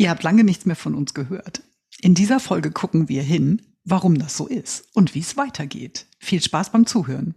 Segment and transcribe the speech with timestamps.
[0.00, 1.62] Ihr habt lange nichts mehr von uns gehört.
[2.00, 6.06] In dieser Folge gucken wir hin, warum das so ist und wie es weitergeht.
[6.20, 7.34] Viel Spaß beim Zuhören.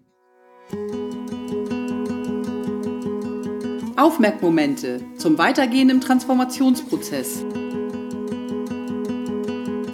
[3.98, 7.44] Aufmerkmomente zum Weitergehen im Transformationsprozess.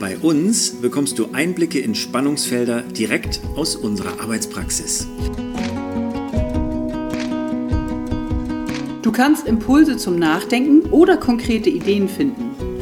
[0.02, 5.08] Bei uns bekommst du Einblicke in Spannungsfelder direkt aus unserer Arbeitspraxis.
[9.04, 12.47] Du kannst Impulse zum Nachdenken oder konkrete Ideen finden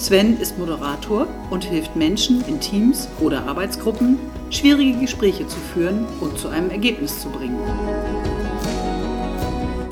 [0.00, 4.18] Sven ist Moderator und hilft Menschen in Teams oder Arbeitsgruppen,
[4.48, 7.58] schwierige Gespräche zu führen und zu einem Ergebnis zu bringen.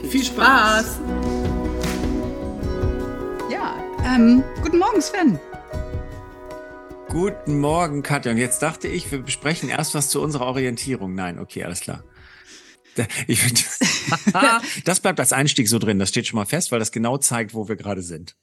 [0.09, 1.01] Viel Spaß!
[3.51, 5.39] Ja, ähm, guten Morgen, Sven.
[7.11, 8.33] Guten Morgen, Katja.
[8.33, 11.14] Und jetzt dachte ich, wir besprechen erst was zu unserer Orientierung.
[11.14, 12.03] Nein, okay, alles klar.
[13.29, 13.41] Ich,
[14.84, 16.01] das bleibt als Einstieg so drin.
[16.01, 18.34] Das steht schon mal fest, weil das genau zeigt, wo wir gerade sind.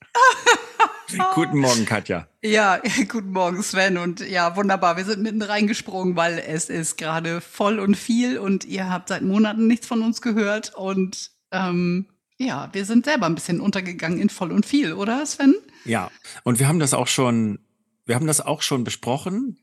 [1.35, 2.27] Guten Morgen, Katja.
[2.41, 3.97] Ja, guten Morgen, Sven.
[3.97, 4.97] Und ja, wunderbar.
[4.97, 9.21] Wir sind mitten reingesprungen, weil es ist gerade voll und viel und ihr habt seit
[9.21, 10.73] Monaten nichts von uns gehört.
[10.75, 15.55] Und ähm, ja, wir sind selber ein bisschen untergegangen in voll und viel, oder, Sven?
[15.85, 16.11] Ja,
[16.43, 17.59] und wir haben das auch schon,
[18.05, 19.57] wir haben das auch schon besprochen,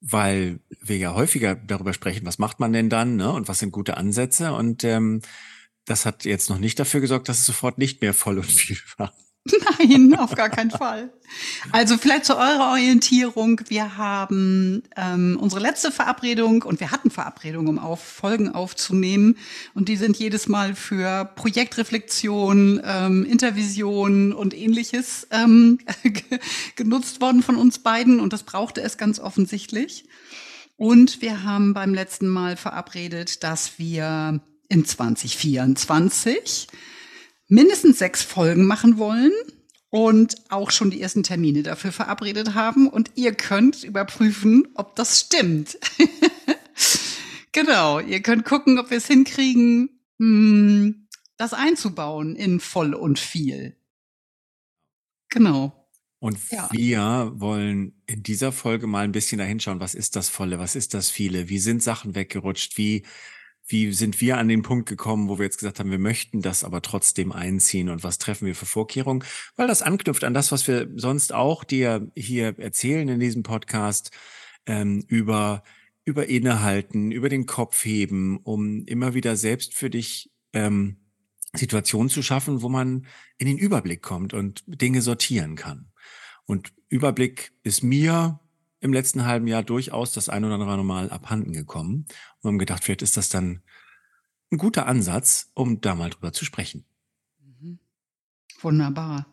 [0.00, 3.30] weil wir ja häufiger darüber sprechen, was macht man denn dann, ne?
[3.30, 4.52] Und was sind gute Ansätze?
[4.52, 5.22] Und ähm,
[5.84, 8.78] das hat jetzt noch nicht dafür gesorgt, dass es sofort nicht mehr voll und viel
[8.96, 9.12] war.
[9.44, 11.12] Nein, auf gar keinen Fall.
[11.72, 13.60] Also vielleicht zu eurer Orientierung.
[13.66, 19.36] Wir haben ähm, unsere letzte Verabredung und wir hatten Verabredungen, um auf Folgen aufzunehmen.
[19.74, 25.78] Und die sind jedes Mal für Projektreflexion, ähm, Intervision und ähnliches ähm,
[26.76, 28.20] genutzt worden von uns beiden.
[28.20, 30.04] Und das brauchte es ganz offensichtlich.
[30.76, 36.68] Und wir haben beim letzten Mal verabredet, dass wir in 2024
[37.52, 39.30] mindestens sechs Folgen machen wollen
[39.90, 42.88] und auch schon die ersten Termine dafür verabredet haben.
[42.88, 45.78] Und ihr könnt überprüfen, ob das stimmt.
[47.52, 53.76] genau, ihr könnt gucken, ob wir es hinkriegen, hm, das einzubauen in voll und viel.
[55.28, 55.86] Genau.
[56.20, 56.70] Und ja.
[56.72, 60.94] wir wollen in dieser Folge mal ein bisschen dahinschauen, was ist das Volle, was ist
[60.94, 63.04] das Viele, wie sind Sachen weggerutscht, wie
[63.66, 66.64] wie sind wir an den Punkt gekommen, wo wir jetzt gesagt haben, wir möchten das
[66.64, 69.24] aber trotzdem einziehen und was treffen wir für Vorkehrungen?
[69.56, 74.10] Weil das anknüpft an das, was wir sonst auch dir hier erzählen in diesem Podcast
[74.66, 75.62] ähm, über
[76.04, 80.96] über Innehalten, über den Kopf heben, um immer wieder selbst für dich ähm,
[81.54, 83.06] Situationen zu schaffen, wo man
[83.38, 85.92] in den Überblick kommt und Dinge sortieren kann.
[86.44, 88.40] Und Überblick ist mir
[88.82, 92.06] im letzten halben Jahr durchaus das ein oder andere Mal abhanden gekommen.
[92.40, 93.62] Und haben gedacht, vielleicht ist das dann
[94.50, 96.84] ein guter Ansatz, um da mal drüber zu sprechen.
[97.40, 97.78] Mhm.
[98.60, 99.26] Wunderbar.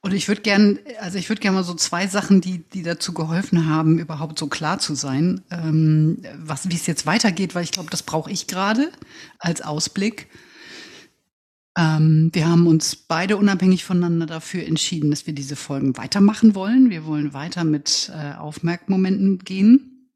[0.00, 3.12] Und ich würde gern, also ich würde gerne mal so zwei Sachen, die, die dazu
[3.12, 6.22] geholfen haben, überhaupt so klar zu sein, ähm,
[6.64, 8.92] wie es jetzt weitergeht, weil ich glaube, das brauche ich gerade
[9.38, 10.28] als Ausblick.
[11.76, 16.90] Ähm, wir haben uns beide unabhängig voneinander dafür entschieden, dass wir diese Folgen weitermachen wollen.
[16.90, 20.10] Wir wollen weiter mit äh, Aufmerkmomenten gehen.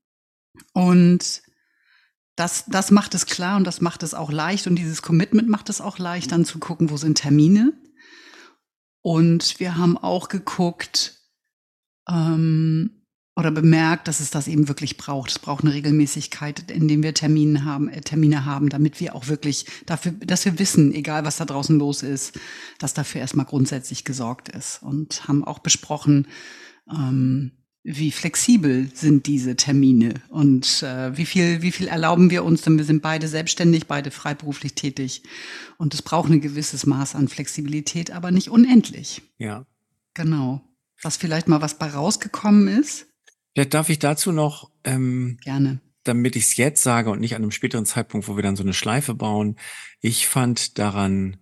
[0.72, 1.42] Und
[2.36, 4.66] das, das macht es klar und das macht es auch leicht.
[4.66, 7.72] Und dieses Commitment macht es auch leicht, dann zu gucken, wo sind Termine.
[9.00, 11.18] Und wir haben auch geguckt,
[12.08, 12.95] ähm,
[13.36, 15.30] oder bemerkt, dass es das eben wirklich braucht.
[15.30, 19.66] Es braucht eine Regelmäßigkeit, indem wir Termine haben, äh, Termine haben, damit wir auch wirklich
[19.84, 22.40] dafür, dass wir wissen, egal was da draußen los ist,
[22.78, 26.28] dass dafür erstmal grundsätzlich gesorgt ist und haben auch besprochen,
[26.90, 27.52] ähm,
[27.88, 32.78] wie flexibel sind diese Termine und äh, wie viel, wie viel erlauben wir uns, denn
[32.78, 35.22] wir sind beide selbstständig, beide freiberuflich tätig
[35.76, 39.22] und es braucht ein gewisses Maß an Flexibilität, aber nicht unendlich.
[39.38, 39.66] Ja.
[40.14, 40.62] Genau.
[41.02, 43.06] Was vielleicht mal was bei rausgekommen ist,
[43.56, 47.40] Vielleicht darf ich dazu noch, ähm, gerne, damit ich es jetzt sage und nicht an
[47.40, 49.56] einem späteren Zeitpunkt, wo wir dann so eine Schleife bauen.
[50.02, 51.38] Ich fand daran,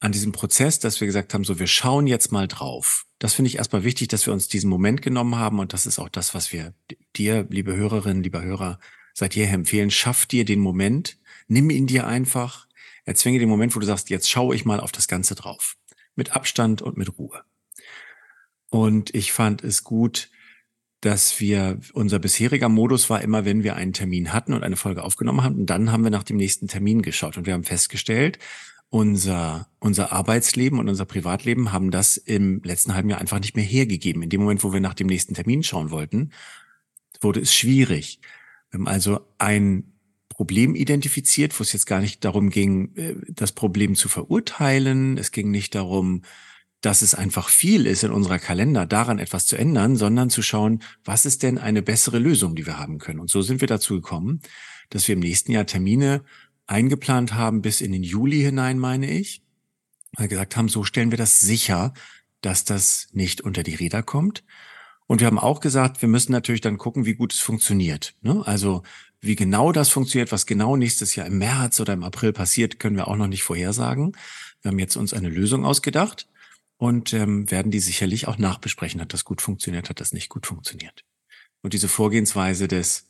[0.00, 3.04] an diesem Prozess, dass wir gesagt haben, so wir schauen jetzt mal drauf.
[3.18, 5.98] Das finde ich erstmal wichtig, dass wir uns diesen Moment genommen haben und das ist
[5.98, 6.72] auch das, was wir
[7.14, 8.80] dir, liebe Hörerinnen, lieber Hörer,
[9.12, 9.90] seit jeher empfehlen.
[9.90, 12.68] Schaff dir den Moment, nimm ihn dir einfach,
[13.04, 15.76] erzwinge den Moment, wo du sagst, jetzt schaue ich mal auf das Ganze drauf.
[16.14, 17.44] Mit Abstand und mit Ruhe.
[18.70, 20.30] Und ich fand es gut,
[21.04, 25.02] dass wir, unser bisheriger Modus war immer, wenn wir einen Termin hatten und eine Folge
[25.02, 27.36] aufgenommen haben, und dann haben wir nach dem nächsten Termin geschaut.
[27.36, 28.38] Und wir haben festgestellt,
[28.88, 33.64] unser, unser Arbeitsleben und unser Privatleben haben das im letzten halben Jahr einfach nicht mehr
[33.64, 34.22] hergegeben.
[34.22, 36.30] In dem Moment, wo wir nach dem nächsten Termin schauen wollten,
[37.20, 38.20] wurde es schwierig.
[38.70, 39.92] Wir haben also ein
[40.30, 45.18] Problem identifiziert, wo es jetzt gar nicht darum ging, äh, das Problem zu verurteilen.
[45.18, 46.22] Es ging nicht darum,
[46.84, 50.82] dass es einfach viel ist in unserer Kalender, daran etwas zu ändern, sondern zu schauen,
[51.02, 53.20] was ist denn eine bessere Lösung, die wir haben können.
[53.20, 54.40] Und so sind wir dazu gekommen,
[54.90, 56.24] dass wir im nächsten Jahr Termine
[56.66, 59.42] eingeplant haben bis in den Juli hinein, meine ich.
[60.12, 61.94] Weil gesagt haben, so stellen wir das sicher,
[62.42, 64.44] dass das nicht unter die Räder kommt.
[65.06, 68.14] Und wir haben auch gesagt, wir müssen natürlich dann gucken, wie gut es funktioniert.
[68.20, 68.42] Ne?
[68.44, 68.82] Also
[69.22, 72.96] wie genau das funktioniert, was genau nächstes Jahr im März oder im April passiert, können
[72.96, 74.12] wir auch noch nicht vorhersagen.
[74.60, 76.28] Wir haben jetzt uns eine Lösung ausgedacht
[76.76, 79.00] und ähm, werden die sicherlich auch nachbesprechen.
[79.00, 81.04] Hat das gut funktioniert, hat das nicht gut funktioniert?
[81.62, 83.06] Und diese Vorgehensweise des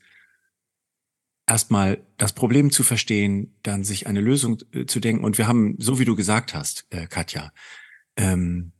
[1.46, 5.24] erstmal das Problem zu verstehen, dann sich eine Lösung äh, zu denken.
[5.24, 7.52] Und wir haben, so wie du gesagt hast, äh, Katja,
[8.16, 8.72] ähm,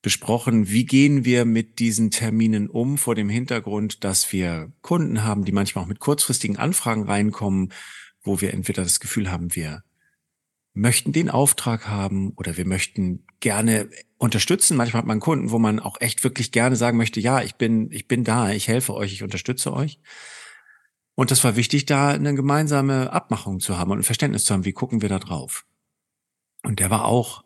[0.00, 5.44] besprochen, wie gehen wir mit diesen Terminen um vor dem Hintergrund, dass wir Kunden haben,
[5.44, 7.72] die manchmal auch mit kurzfristigen Anfragen reinkommen,
[8.22, 9.82] wo wir entweder das Gefühl haben, wir
[10.72, 13.88] möchten den Auftrag haben oder wir möchten gerne
[14.18, 14.76] unterstützen.
[14.76, 17.90] Manchmal hat man Kunden, wo man auch echt wirklich gerne sagen möchte, ja, ich bin,
[17.92, 20.00] ich bin da, ich helfe euch, ich unterstütze euch.
[21.14, 24.64] Und das war wichtig, da eine gemeinsame Abmachung zu haben und ein Verständnis zu haben,
[24.64, 25.66] wie gucken wir da drauf.
[26.62, 27.44] Und der war auch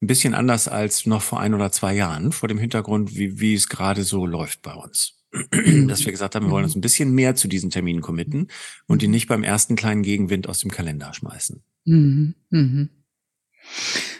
[0.00, 3.54] ein bisschen anders als noch vor ein oder zwei Jahren, vor dem Hintergrund, wie, wie
[3.54, 5.14] es gerade so läuft bei uns.
[5.50, 8.48] Dass wir gesagt haben, wir wollen uns ein bisschen mehr zu diesen Terminen committen
[8.86, 11.62] und die nicht beim ersten kleinen Gegenwind aus dem Kalender schmeißen.
[11.84, 12.34] Mhm.
[12.50, 12.88] Mhm.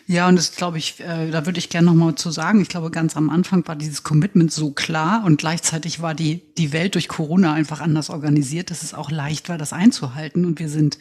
[0.06, 2.60] Ja, und das glaube ich, äh, da würde ich gerne nochmal zu sagen.
[2.62, 6.72] Ich glaube, ganz am Anfang war dieses Commitment so klar und gleichzeitig war die, die
[6.72, 10.46] Welt durch Corona einfach anders organisiert, dass es auch leicht war, das einzuhalten.
[10.46, 10.98] Und wir sind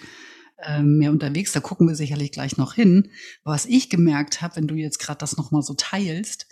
[0.58, 3.12] äh, mehr unterwegs, da gucken wir sicherlich gleich noch hin.
[3.44, 6.48] Was ich gemerkt habe, wenn du jetzt gerade das nochmal so teilst,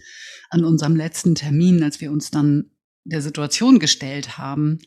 [0.50, 2.72] an unserem letzten Termin, als wir uns dann
[3.04, 4.80] der Situation gestellt haben,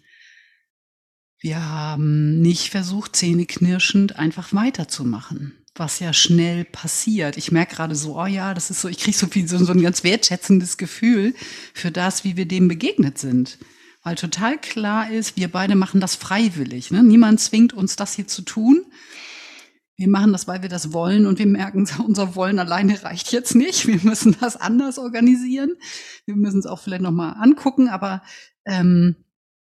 [1.41, 7.37] wir haben nicht versucht, zähneknirschend einfach weiterzumachen, was ja schnell passiert.
[7.37, 9.73] Ich merke gerade so, oh ja, das ist so, ich kriege so viel, so, so
[9.73, 11.35] ein ganz wertschätzendes Gefühl
[11.75, 13.59] für das, wie wir dem begegnet sind.
[14.03, 16.91] Weil total klar ist, wir beide machen das freiwillig.
[16.91, 17.03] Ne?
[17.03, 18.87] Niemand zwingt uns, das hier zu tun.
[19.97, 23.55] Wir machen das, weil wir das wollen und wir merken, unser Wollen alleine reicht jetzt
[23.55, 23.87] nicht.
[23.87, 25.73] Wir müssen das anders organisieren.
[26.25, 28.23] Wir müssen es auch vielleicht nochmal angucken, aber
[28.65, 29.17] ähm,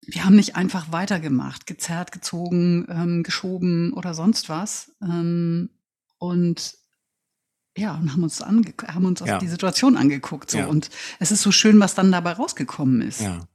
[0.05, 4.91] wir haben nicht einfach weitergemacht, gezerrt, gezogen, ähm, geschoben oder sonst was.
[5.01, 5.69] Ähm,
[6.23, 6.75] und
[7.75, 9.39] ja, und haben uns, ange haben uns ja.
[9.39, 10.51] die Situation angeguckt.
[10.51, 10.59] So.
[10.59, 10.67] Ja.
[10.67, 10.89] Und
[11.19, 13.21] es ist so schön, was dann dabei rausgekommen ist.
[13.21, 13.47] Ja.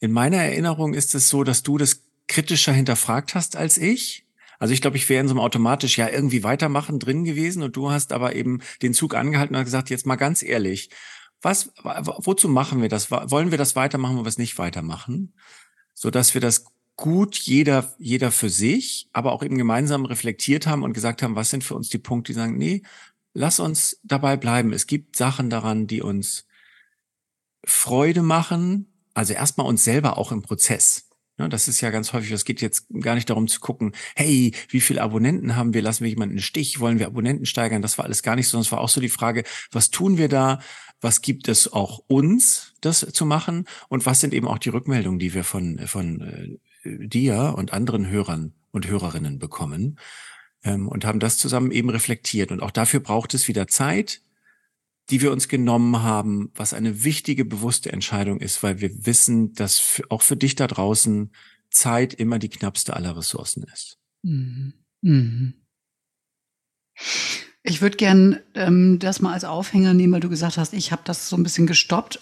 [0.00, 4.26] In meiner Erinnerung ist es so, dass du das kritischer hinterfragt hast als ich.
[4.58, 7.76] Also ich glaube, ich wäre in so einem automatisch ja irgendwie weitermachen drin gewesen und
[7.76, 10.90] du hast aber eben den Zug angehalten und gesagt, jetzt mal ganz ehrlich,
[11.40, 13.10] was, wozu machen wir das?
[13.10, 15.32] Wollen wir das weitermachen, wollen wir es nicht weitermachen?
[16.00, 16.64] so dass wir das
[17.00, 21.50] gut jeder, jeder für sich, aber auch eben gemeinsam reflektiert haben und gesagt haben, was
[21.50, 22.82] sind für uns die Punkte, die sagen, nee,
[23.32, 24.72] lass uns dabei bleiben.
[24.72, 26.46] Es gibt Sachen daran, die uns
[27.64, 28.92] Freude machen.
[29.14, 31.08] Also erstmal uns selber auch im Prozess.
[31.38, 34.52] Ja, das ist ja ganz häufig, es geht jetzt gar nicht darum zu gucken, hey,
[34.68, 37.80] wie viele Abonnenten haben wir, lassen wir jemanden einen Stich, wollen wir Abonnenten steigern?
[37.80, 40.28] Das war alles gar nicht, sondern es war auch so die Frage, was tun wir
[40.28, 40.60] da?
[41.00, 43.64] Was gibt es auch uns, das zu machen?
[43.88, 48.08] Und was sind eben auch die Rückmeldungen, die wir von, von äh, dir und anderen
[48.08, 49.98] Hörern und Hörerinnen bekommen?
[50.62, 52.52] Ähm, und haben das zusammen eben reflektiert.
[52.52, 54.22] Und auch dafür braucht es wieder Zeit,
[55.10, 59.78] die wir uns genommen haben, was eine wichtige, bewusste Entscheidung ist, weil wir wissen, dass
[59.78, 61.32] für, auch für dich da draußen
[61.70, 63.98] Zeit immer die knappste aller Ressourcen ist.
[64.22, 64.74] Mhm.
[65.02, 65.54] Mhm.
[67.62, 71.02] Ich würde gern ähm, das mal als Aufhänger nehmen, weil du gesagt hast, ich habe
[71.04, 72.20] das so ein bisschen gestoppt.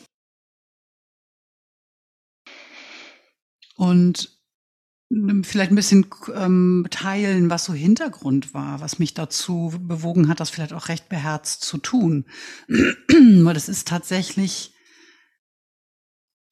[3.76, 4.37] Und
[5.42, 10.50] vielleicht ein bisschen ähm, teilen, was so Hintergrund war, was mich dazu bewogen hat, das
[10.50, 12.26] vielleicht auch recht beherzt zu tun.
[12.68, 14.74] Weil das ist tatsächlich,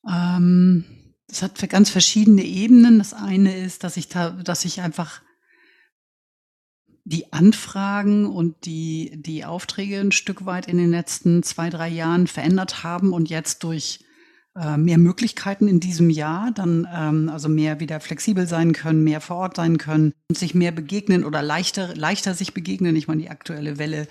[0.09, 0.85] ähm,
[1.29, 2.99] das hat ganz verschiedene Ebenen.
[2.99, 5.21] Das eine ist, dass ich da, dass ich einfach
[7.05, 12.27] die Anfragen und die, die Aufträge ein Stück weit in den letzten zwei, drei Jahren
[12.27, 14.01] verändert haben und jetzt durch
[14.77, 19.37] mehr Möglichkeiten in diesem Jahr, dann ähm, also mehr wieder flexibel sein können, mehr vor
[19.37, 22.97] Ort sein können und sich mehr begegnen oder leichter, leichter sich begegnen.
[22.97, 24.09] Ich meine, die aktuelle Welle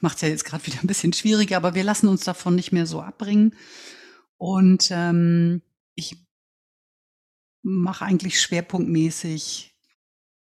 [0.00, 2.72] macht es ja jetzt gerade wieder ein bisschen schwieriger, aber wir lassen uns davon nicht
[2.72, 3.54] mehr so abbringen.
[4.38, 5.62] Und ähm,
[5.94, 6.16] ich
[7.62, 9.74] mache eigentlich schwerpunktmäßig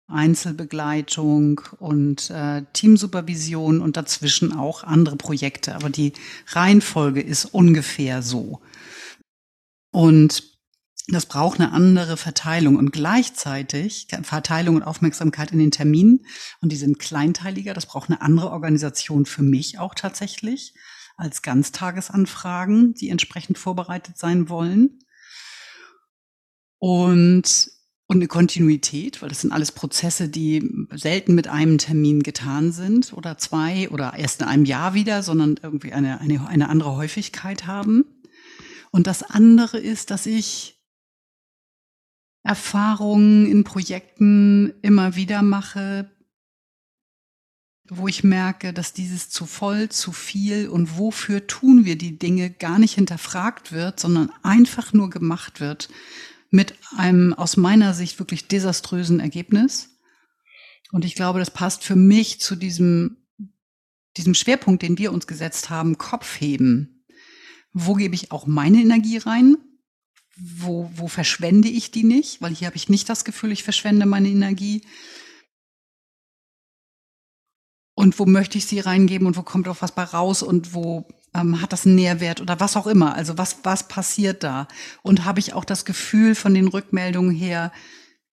[0.07, 5.75] Einzelbegleitung und äh, Teamsupervision und dazwischen auch andere Projekte.
[5.75, 6.13] Aber die
[6.47, 8.61] Reihenfolge ist ungefähr so.
[9.91, 10.43] Und
[11.07, 16.25] das braucht eine andere Verteilung und gleichzeitig Verteilung und Aufmerksamkeit in den Terminen.
[16.61, 17.73] Und die sind kleinteiliger.
[17.73, 20.73] Das braucht eine andere Organisation für mich auch tatsächlich
[21.17, 24.99] als Ganztagesanfragen, die entsprechend vorbereitet sein wollen.
[26.79, 27.71] Und
[28.11, 33.13] und eine Kontinuität, weil das sind alles Prozesse, die selten mit einem Termin getan sind
[33.13, 37.67] oder zwei oder erst in einem Jahr wieder, sondern irgendwie eine, eine, eine andere Häufigkeit
[37.67, 38.03] haben.
[38.91, 40.81] Und das andere ist, dass ich
[42.43, 46.11] Erfahrungen in Projekten immer wieder mache,
[47.89, 52.49] wo ich merke, dass dieses zu voll, zu viel und wofür tun wir die Dinge
[52.49, 55.89] gar nicht hinterfragt wird, sondern einfach nur gemacht wird
[56.49, 59.97] mit einem aus meiner Sicht wirklich desaströsen Ergebnis.
[60.91, 63.17] Und ich glaube, das passt für mich zu diesem,
[64.17, 67.00] diesem Schwerpunkt, den wir uns gesetzt haben, Kopf heben.
[67.73, 69.57] Wo gebe ich auch meine Energie rein?
[70.37, 72.41] Wo, wo verschwende ich die nicht?
[72.41, 74.81] Weil hier habe ich nicht das Gefühl, ich verschwende meine Energie.
[77.93, 81.05] Und wo möchte ich sie reingeben und wo kommt auch was bei raus und wo
[81.33, 83.15] ähm, hat das einen Nährwert oder was auch immer?
[83.15, 84.67] Also was, was passiert da?
[85.03, 87.71] Und habe ich auch das Gefühl von den Rückmeldungen her,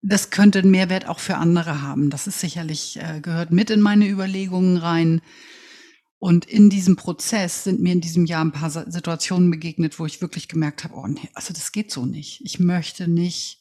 [0.02, 2.10] das könnte einen Mehrwert auch für andere haben.
[2.10, 5.22] Das ist sicherlich, äh, gehört mit in meine Überlegungen rein.
[6.24, 10.22] Und in diesem Prozess sind mir in diesem Jahr ein paar Situationen begegnet, wo ich
[10.22, 12.39] wirklich gemerkt habe, oh nee, also das geht so nicht.
[12.46, 13.60] Ich möchte nicht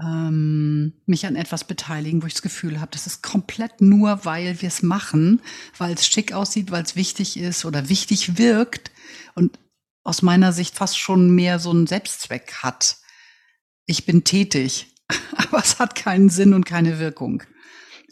[0.00, 4.62] ähm, mich an etwas beteiligen, wo ich das Gefühl habe, das ist komplett nur, weil
[4.62, 5.42] wir es machen,
[5.76, 8.90] weil es schick aussieht, weil es wichtig ist oder wichtig wirkt
[9.34, 9.58] und
[10.02, 12.96] aus meiner Sicht fast schon mehr so einen Selbstzweck hat.
[13.84, 14.94] Ich bin tätig,
[15.36, 17.42] aber es hat keinen Sinn und keine Wirkung.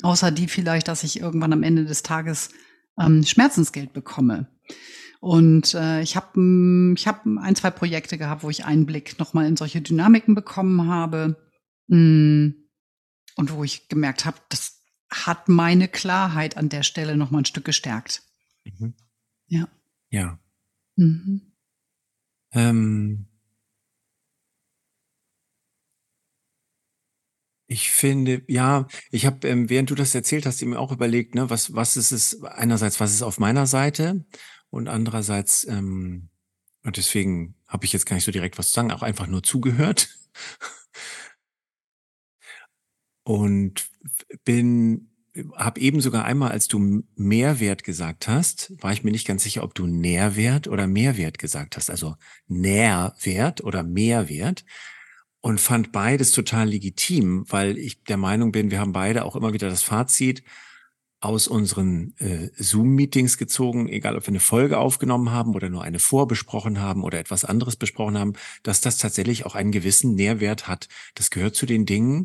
[0.03, 2.51] Außer die vielleicht, dass ich irgendwann am Ende des Tages
[2.99, 4.49] ähm, Schmerzensgeld bekomme.
[5.21, 9.57] Und äh, ich habe ich hab ein, zwei Projekte gehabt, wo ich Einblick nochmal in
[9.57, 11.37] solche Dynamiken bekommen habe.
[11.87, 12.51] Mm.
[13.37, 17.45] Und wo ich gemerkt habe, das hat meine Klarheit an der Stelle noch mal ein
[17.45, 18.23] Stück gestärkt.
[18.65, 18.95] Mhm.
[19.47, 19.69] Ja.
[20.11, 20.39] Ja.
[20.97, 21.53] Mhm.
[22.53, 23.27] Ähm,
[27.75, 31.51] ich finde, ja, ich habe, ähm, während du das erzählt hast, mir auch überlegt, ne,
[31.51, 34.25] was, was ist es, einerseits, was ist auf meiner Seite
[34.71, 36.29] und andererseits, ähm,
[36.85, 39.43] und deswegen habe ich jetzt gar nicht so direkt was zu sagen, auch einfach nur
[39.43, 40.09] zugehört.
[43.27, 43.89] Und
[44.45, 45.09] bin,
[45.55, 49.63] habe eben sogar einmal, als du Mehrwert gesagt hast, war ich mir nicht ganz sicher,
[49.63, 51.89] ob du Nährwert oder Mehrwert gesagt hast.
[51.89, 52.17] Also
[52.49, 54.67] Nährwert oder Mehrwert.
[55.45, 59.53] Und fand beides total legitim, weil ich der Meinung bin, wir haben beide auch immer
[59.53, 60.43] wieder das Fazit
[61.21, 65.99] aus unseren äh, Zoom-Meetings gezogen, egal ob wir eine Folge aufgenommen haben oder nur eine
[65.99, 68.33] vorbesprochen haben oder etwas anderes besprochen haben,
[68.63, 70.89] dass das tatsächlich auch einen gewissen Nährwert hat.
[71.15, 72.25] Das gehört zu den Dingen,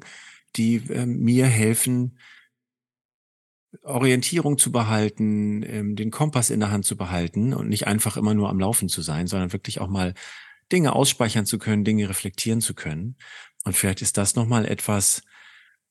[0.56, 2.20] die äh, mir helfen,
[3.84, 8.34] Orientierung zu behalten, ähm, den Kompass in der Hand zu behalten und nicht einfach immer
[8.34, 10.14] nur am Laufen zu sein, sondern wirklich auch mal
[10.72, 13.16] Dinge ausspeichern zu können, Dinge reflektieren zu können.
[13.64, 15.22] Und vielleicht ist das nochmal etwas,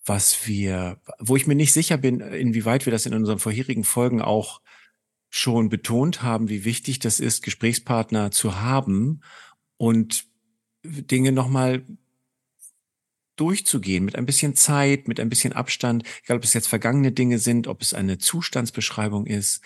[0.05, 4.23] was wir, wo ich mir nicht sicher bin, inwieweit wir das in unseren vorherigen Folgen
[4.23, 4.61] auch
[5.31, 9.21] schon betont haben, wie wichtig das ist, Gesprächspartner zu haben
[9.77, 10.25] und
[10.85, 11.85] Dinge nochmal
[13.37, 17.39] durchzugehen mit ein bisschen Zeit, mit ein bisschen Abstand, egal ob es jetzt vergangene Dinge
[17.39, 19.63] sind, ob es eine Zustandsbeschreibung ist.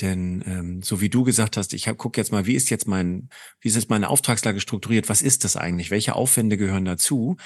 [0.00, 3.28] Denn ähm, so wie du gesagt hast, ich gucke jetzt mal, wie ist jetzt mein,
[3.60, 5.08] wie ist jetzt meine Auftragslage strukturiert?
[5.08, 5.90] Was ist das eigentlich?
[5.90, 7.36] Welche Aufwände gehören dazu?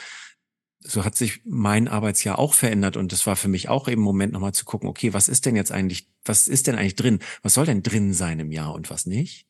[0.80, 4.32] So hat sich mein Arbeitsjahr auch verändert und das war für mich auch eben Moment
[4.32, 7.18] nochmal zu gucken, okay, was ist denn jetzt eigentlich, was ist denn eigentlich drin?
[7.42, 9.46] Was soll denn drin sein im Jahr und was nicht?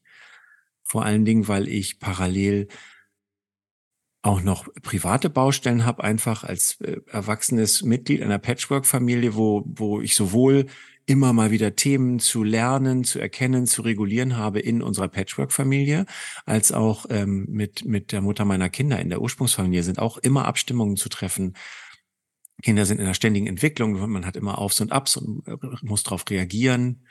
[0.83, 2.69] Vor allen Dingen, weil ich parallel
[4.23, 10.17] auch noch private Baustellen habe, einfach als äh, erwachsenes Mitglied einer Patchwork-Familie, wo, wo ich
[10.17, 10.67] sowohl
[11.07, 16.05] immer mal wieder Themen zu lernen, zu erkennen, zu regulieren habe in unserer Patchwork-Familie,
[16.45, 20.47] als auch ähm, mit, mit der Mutter meiner Kinder in der Ursprungsfamilie sind auch immer
[20.47, 21.55] Abstimmungen zu treffen.
[22.63, 26.03] Kinder sind in einer ständigen Entwicklung, man hat immer Aufs und Abs und äh, muss
[26.03, 27.07] darauf reagieren.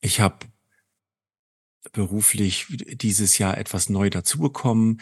[0.00, 0.46] Ich habe
[1.92, 5.00] beruflich dieses Jahr etwas neu dazu bekommen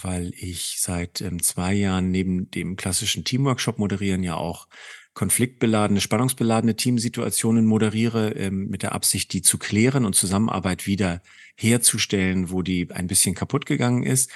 [0.00, 4.68] weil ich seit ähm, zwei Jahren neben dem klassischen Teamworkshop moderieren ja auch
[5.14, 11.22] konfliktbeladene, spannungsbeladene Teamsituationen moderiere, ähm, mit der Absicht, die zu klären und Zusammenarbeit wieder
[11.54, 14.30] herzustellen, wo die ein bisschen kaputt gegangen ist.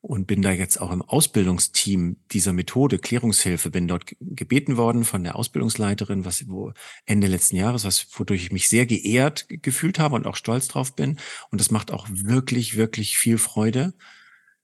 [0.00, 5.24] Und bin da jetzt auch im Ausbildungsteam dieser Methode Klärungshilfe, bin dort gebeten worden von
[5.24, 6.72] der Ausbildungsleiterin, was wo
[7.04, 10.94] Ende letzten Jahres, was wodurch ich mich sehr geehrt gefühlt habe und auch stolz drauf
[10.94, 11.18] bin.
[11.50, 13.92] Und das macht auch wirklich, wirklich viel Freude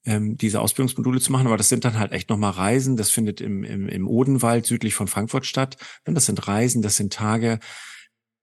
[0.05, 1.47] ähm, diese Ausbildungsmodule zu machen.
[1.47, 2.97] Aber das sind dann halt echt nochmal Reisen.
[2.97, 5.77] Das findet im, im, im Odenwald südlich von Frankfurt statt.
[6.07, 7.59] Und das sind Reisen, das sind Tage.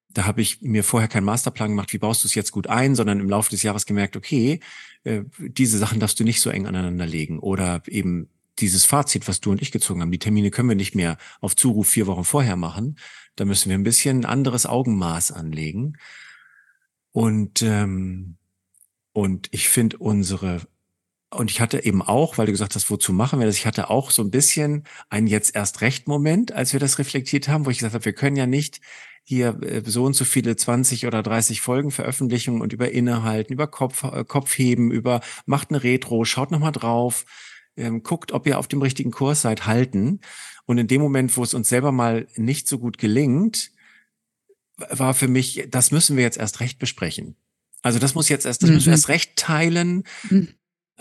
[0.10, 2.96] Da habe ich mir vorher keinen Masterplan gemacht, wie baust du es jetzt gut ein,
[2.96, 4.60] sondern im Laufe des Jahres gemerkt, okay,
[5.04, 7.40] äh, diese Sachen darfst du nicht so eng aneinander legen.
[7.40, 10.96] Oder eben dieses Fazit, was du und ich gezogen haben, die Termine können wir nicht
[10.96, 12.98] mehr auf Zuruf vier Wochen vorher machen.
[13.36, 15.98] Da müssen wir ein bisschen anderes Augenmaß anlegen.
[17.12, 18.38] Und, ähm,
[19.14, 20.62] und ich finde unsere
[21.34, 23.56] und ich hatte eben auch, weil du gesagt hast, wozu machen wir das?
[23.56, 27.48] Ich hatte auch so ein bisschen einen jetzt erst recht Moment, als wir das reflektiert
[27.48, 28.82] haben, wo ich gesagt habe, wir können ja nicht
[29.24, 33.68] hier äh, so und so viele 20 oder 30 Folgen veröffentlichen und über Innehalten, über
[33.68, 37.26] Kopf, äh, Kopfheben, über macht eine Retro, schaut nochmal drauf,
[37.78, 40.20] ähm, guckt, ob ihr auf dem richtigen Kurs seid, halten.
[40.66, 43.72] Und in dem Moment, wo es uns selber mal nicht so gut gelingt,
[44.90, 47.36] war für mich, das müssen wir jetzt erst recht besprechen.
[47.84, 48.76] Also das muss jetzt erst, das mhm.
[48.76, 50.04] müssen wir erst recht teilen.
[50.30, 50.50] Mhm.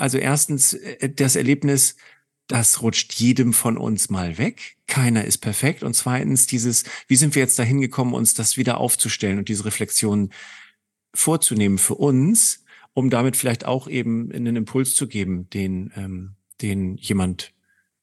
[0.01, 1.97] Also erstens äh, das Erlebnis,
[2.47, 4.77] das rutscht jedem von uns mal weg.
[4.87, 5.83] Keiner ist perfekt.
[5.83, 9.65] Und zweitens dieses, wie sind wir jetzt dahin gekommen, uns das wieder aufzustellen und diese
[9.65, 10.31] Reflexion
[11.15, 16.97] vorzunehmen für uns, um damit vielleicht auch eben einen Impuls zu geben, den, ähm, den
[16.97, 17.53] jemand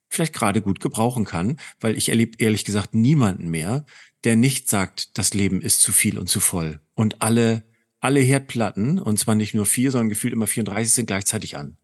[0.10, 3.86] vielleicht gerade gut gebrauchen kann, weil ich erlebe ehrlich gesagt niemanden mehr,
[4.24, 7.64] der nicht sagt, das Leben ist zu viel und zu voll und alle
[8.00, 11.78] alle Herdplatten, und zwar nicht nur vier, sondern gefühlt immer 34 sind gleichzeitig an.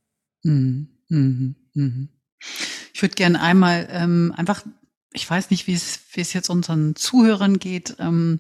[0.44, 0.88] Mhm.
[1.10, 1.56] Mhm.
[1.74, 2.10] Mhm.
[2.94, 4.64] Ich würde gerne einmal ähm, einfach,
[5.14, 7.96] ich weiß nicht, wie es, jetzt unseren Zuhörern geht.
[8.00, 8.40] Ähm,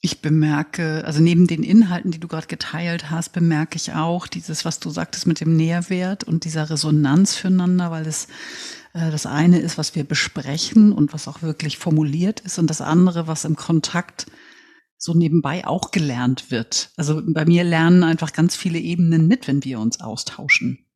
[0.00, 4.64] ich bemerke, also neben den Inhalten, die du gerade geteilt hast, bemerke ich auch dieses,
[4.64, 8.28] was du sagtest mit dem Nährwert und dieser Resonanz füreinander, weil es
[8.92, 12.80] äh, das eine ist, was wir besprechen und was auch wirklich formuliert ist und das
[12.80, 14.26] andere, was im Kontakt
[15.04, 16.90] so nebenbei auch gelernt wird.
[16.96, 20.86] Also bei mir lernen einfach ganz viele Ebenen mit, wenn wir uns austauschen.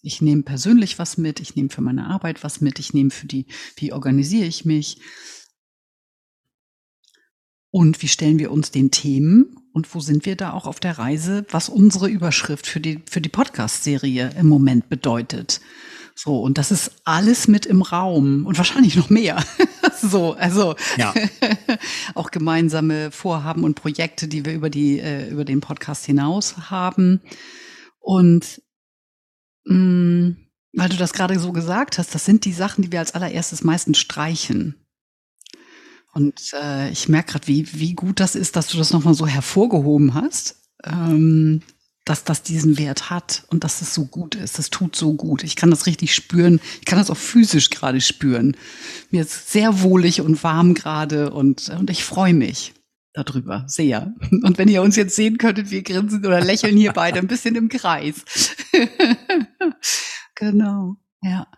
[0.00, 3.26] Ich nehme persönlich was mit, ich nehme für meine Arbeit was mit, ich nehme für
[3.26, 3.46] die,
[3.76, 5.02] wie organisiere ich mich
[7.70, 10.98] und wie stellen wir uns den Themen und wo sind wir da auch auf der
[10.98, 15.60] Reise, was unsere Überschrift für die, für die Podcast-Serie im Moment bedeutet.
[16.14, 19.44] So, und das ist alles mit im Raum und wahrscheinlich noch mehr.
[20.10, 21.14] so, also ja.
[22.14, 27.20] auch gemeinsame Vorhaben und Projekte, die wir über die, äh, über den Podcast hinaus haben.
[27.98, 28.60] Und
[29.64, 30.36] mh, mm,
[30.72, 33.64] weil du das gerade so gesagt hast, das sind die Sachen, die wir als allererstes
[33.64, 34.76] meistens streichen.
[36.12, 39.26] Und äh, ich merke gerade, wie, wie gut das ist, dass du das nochmal so
[39.26, 40.56] hervorgehoben hast.
[40.84, 41.62] Ähm,
[42.04, 44.58] dass das diesen Wert hat und dass es so gut ist.
[44.58, 45.44] Das tut so gut.
[45.44, 46.60] Ich kann das richtig spüren.
[46.80, 48.56] Ich kann das auch physisch gerade spüren.
[49.10, 52.74] Mir ist sehr wohlig und warm gerade und, und ich freue mich
[53.12, 54.14] darüber sehr.
[54.30, 57.56] Und wenn ihr uns jetzt sehen könntet, wir grinsen oder lächeln hier beide ein bisschen
[57.56, 58.24] im Kreis.
[60.36, 61.48] genau, ja.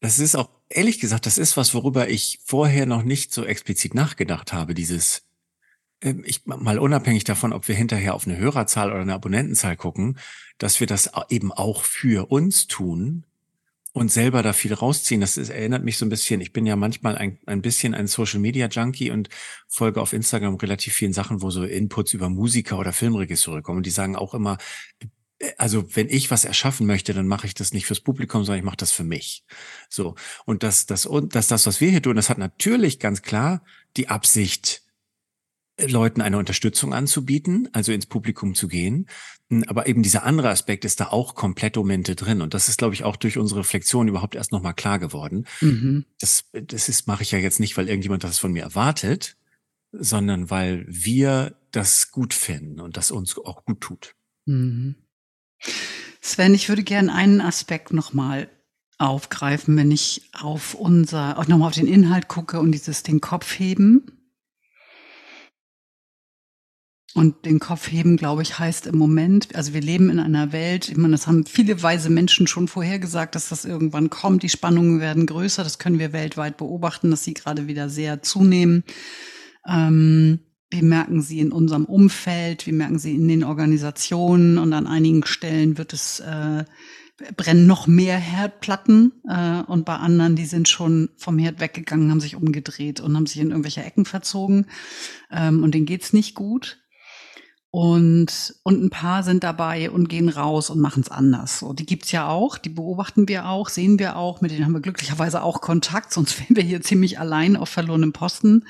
[0.00, 3.94] Das ist auch, ehrlich gesagt, das ist was, worüber ich vorher noch nicht so explizit
[3.94, 5.22] nachgedacht habe, dieses
[6.00, 10.18] ich mal unabhängig davon, ob wir hinterher auf eine Hörerzahl oder eine Abonnentenzahl gucken,
[10.58, 13.26] dass wir das eben auch für uns tun
[13.92, 15.20] und selber da viel rausziehen.
[15.20, 18.06] Das ist, erinnert mich so ein bisschen, ich bin ja manchmal ein, ein bisschen ein
[18.06, 19.28] Social Media Junkie und
[19.68, 23.78] folge auf Instagram relativ vielen Sachen, wo so Inputs über Musiker oder Filmregisseure kommen.
[23.78, 24.58] Und die sagen auch immer,
[25.00, 25.06] äh,
[25.58, 28.64] also wenn ich was erschaffen möchte, dann mache ich das nicht fürs Publikum, sondern ich
[28.64, 29.44] mache das für mich.
[29.88, 30.14] So.
[30.44, 33.62] Und das, das, und das, das, was wir hier tun, das hat natürlich ganz klar
[33.96, 34.82] die Absicht,
[35.86, 39.06] Leuten eine Unterstützung anzubieten, also ins Publikum zu gehen.
[39.48, 42.40] Hm, aber eben dieser andere Aspekt ist da auch komplett Momente drin.
[42.40, 45.46] Und das ist, glaube ich, auch durch unsere Reflexion überhaupt erst nochmal klar geworden.
[45.60, 46.04] Mhm.
[46.18, 49.36] Das, das ist, mache ich ja jetzt nicht, weil irgendjemand das von mir erwartet,
[49.92, 54.14] sondern weil wir das gut finden und das uns auch gut tut.
[54.46, 54.96] Mhm.
[56.20, 58.48] Sven, ich würde gerne einen Aspekt nochmal
[58.98, 63.58] aufgreifen, wenn ich auf unser, auch nochmal auf den Inhalt gucke und dieses den Kopf
[63.58, 64.19] heben.
[67.12, 70.88] Und den Kopf heben, glaube ich, heißt im Moment, also wir leben in einer Welt,
[70.88, 74.44] ich meine, das haben viele weise Menschen schon vorhergesagt, dass das irgendwann kommt.
[74.44, 75.64] Die Spannungen werden größer.
[75.64, 78.84] Das können wir weltweit beobachten, dass sie gerade wieder sehr zunehmen.
[79.66, 80.38] Ähm,
[80.70, 85.26] wir merken sie in unserem Umfeld, wir merken sie in den Organisationen und an einigen
[85.26, 86.64] Stellen wird es, äh,
[87.36, 92.20] brennen noch mehr Herdplatten äh, und bei anderen, die sind schon vom Herd weggegangen, haben
[92.20, 94.66] sich umgedreht und haben sich in irgendwelche Ecken verzogen
[95.30, 96.79] ähm, und denen geht's nicht gut.
[97.72, 101.60] Und, und ein paar sind dabei und gehen raus und machen es anders.
[101.60, 104.72] So, die gibt's ja auch, die beobachten wir auch, sehen wir auch, mit denen haben
[104.72, 108.66] wir glücklicherweise auch Kontakt, sonst wären wir hier ziemlich allein auf verlorenem Posten.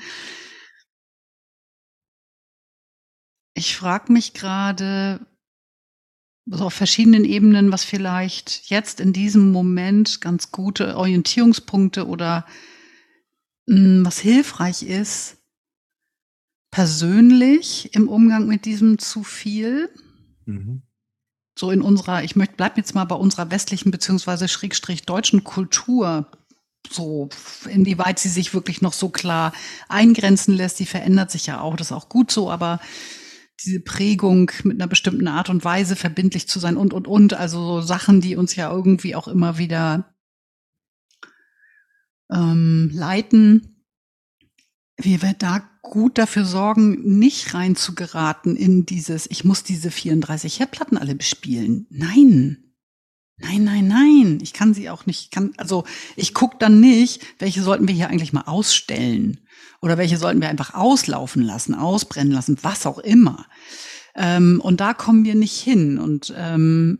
[3.55, 5.25] Ich frage mich gerade,
[6.45, 12.45] so auf verschiedenen Ebenen, was vielleicht jetzt in diesem Moment ganz gute Orientierungspunkte oder
[13.65, 15.40] mh, hm, was hilfreich ist,
[16.71, 19.89] persönlich im Umgang mit diesem zu viel.
[20.45, 20.83] Mhm.
[21.57, 26.31] So in unserer, ich möchte, bleib jetzt mal bei unserer westlichen beziehungsweise Schrägstrich deutschen Kultur
[26.89, 27.29] so,
[27.69, 29.53] inwieweit sie sich wirklich noch so klar
[29.87, 32.79] eingrenzen lässt, die verändert sich ja auch, das ist auch gut so, aber
[33.63, 37.33] diese Prägung mit einer bestimmten Art und Weise verbindlich zu sein und, und, und.
[37.33, 40.15] Also so Sachen, die uns ja irgendwie auch immer wieder
[42.31, 43.70] ähm, leiten.
[44.97, 49.91] Wie wir da gut dafür sorgen, nicht rein zu geraten in dieses, ich muss diese
[49.91, 51.87] 34 Herdplatten alle bespielen.
[51.89, 52.57] Nein.
[53.37, 54.39] Nein, nein, nein.
[54.41, 55.83] Ich kann sie auch nicht, kann, also
[56.15, 59.39] ich guck dann nicht, welche sollten wir hier eigentlich mal ausstellen.
[59.81, 63.47] Oder welche sollten wir einfach auslaufen lassen, ausbrennen lassen, was auch immer.
[64.15, 65.97] Ähm, und da kommen wir nicht hin.
[65.97, 66.99] Und ähm,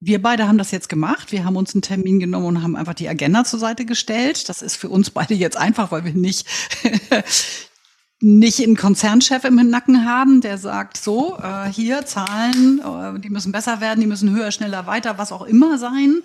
[0.00, 1.32] wir beide haben das jetzt gemacht.
[1.32, 4.48] Wir haben uns einen Termin genommen und haben einfach die Agenda zur Seite gestellt.
[4.48, 6.46] Das ist für uns beide jetzt einfach, weil wir nicht
[8.20, 13.52] nicht einen Konzernchef im Nacken haben, der sagt, so, äh, hier Zahlen, äh, die müssen
[13.52, 16.22] besser werden, die müssen höher, schneller, weiter, was auch immer sein.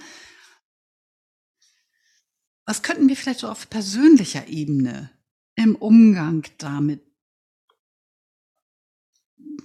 [2.66, 5.12] Was könnten wir vielleicht so auf persönlicher Ebene
[5.56, 7.02] im Umgang damit,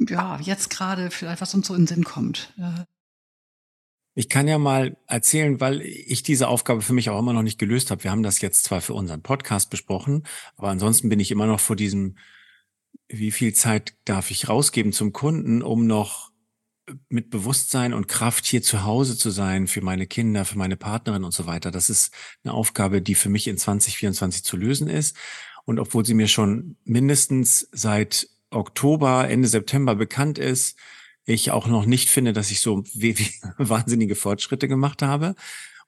[0.01, 2.53] ja, jetzt gerade vielleicht, was uns so in den Sinn kommt.
[4.19, 7.59] Ich kann ja mal erzählen, weil ich diese Aufgabe für mich auch immer noch nicht
[7.59, 8.03] gelöst habe.
[8.03, 10.23] Wir haben das jetzt zwar für unseren Podcast besprochen,
[10.57, 12.17] aber ansonsten bin ich immer noch vor diesem,
[13.09, 16.33] wie viel Zeit darf ich rausgeben zum Kunden, um noch
[17.11, 21.23] mit Bewusstsein und Kraft hier zu Hause zu sein für meine Kinder, für meine Partnerin
[21.25, 21.71] und so weiter.
[21.71, 25.15] Das ist eine Aufgabe, die für mich in 2024 zu lösen ist.
[25.67, 30.79] Und obwohl sie mir schon mindestens seit Oktober, Ende September bekannt ist,
[31.27, 32.85] ich auch noch nicht finde, dass ich so
[33.59, 35.35] wahnsinnige Fortschritte gemacht habe.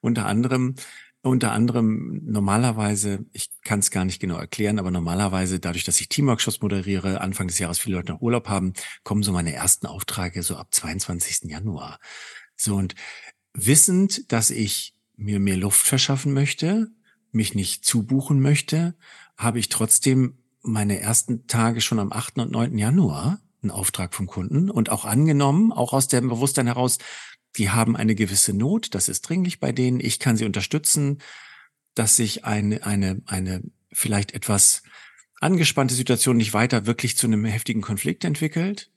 [0.01, 0.75] Unter anderem,
[1.23, 6.09] unter anderem normalerweise, ich kann es gar nicht genau erklären, aber normalerweise dadurch, dass ich
[6.09, 8.73] Teamworkshops moderiere, Anfang des Jahres viele Leute noch Urlaub haben,
[9.05, 11.51] kommen so meine ersten Aufträge so ab 22.
[11.51, 11.99] Januar.
[12.57, 12.95] So und
[13.55, 16.89] wissend, dass ich mir mehr Luft verschaffen möchte,
[17.31, 18.95] mich nicht zubuchen möchte,
[19.37, 22.39] habe ich trotzdem meine ersten Tage schon am 8.
[22.39, 22.77] und 9.
[22.79, 26.99] Januar einen Auftrag vom Kunden und auch angenommen, auch aus dem Bewusstsein heraus,
[27.57, 31.19] die haben eine gewisse Not, das ist dringlich bei denen, ich kann sie unterstützen,
[31.95, 34.83] dass sich eine, eine, eine vielleicht etwas
[35.41, 38.91] angespannte Situation nicht weiter wirklich zu einem heftigen Konflikt entwickelt.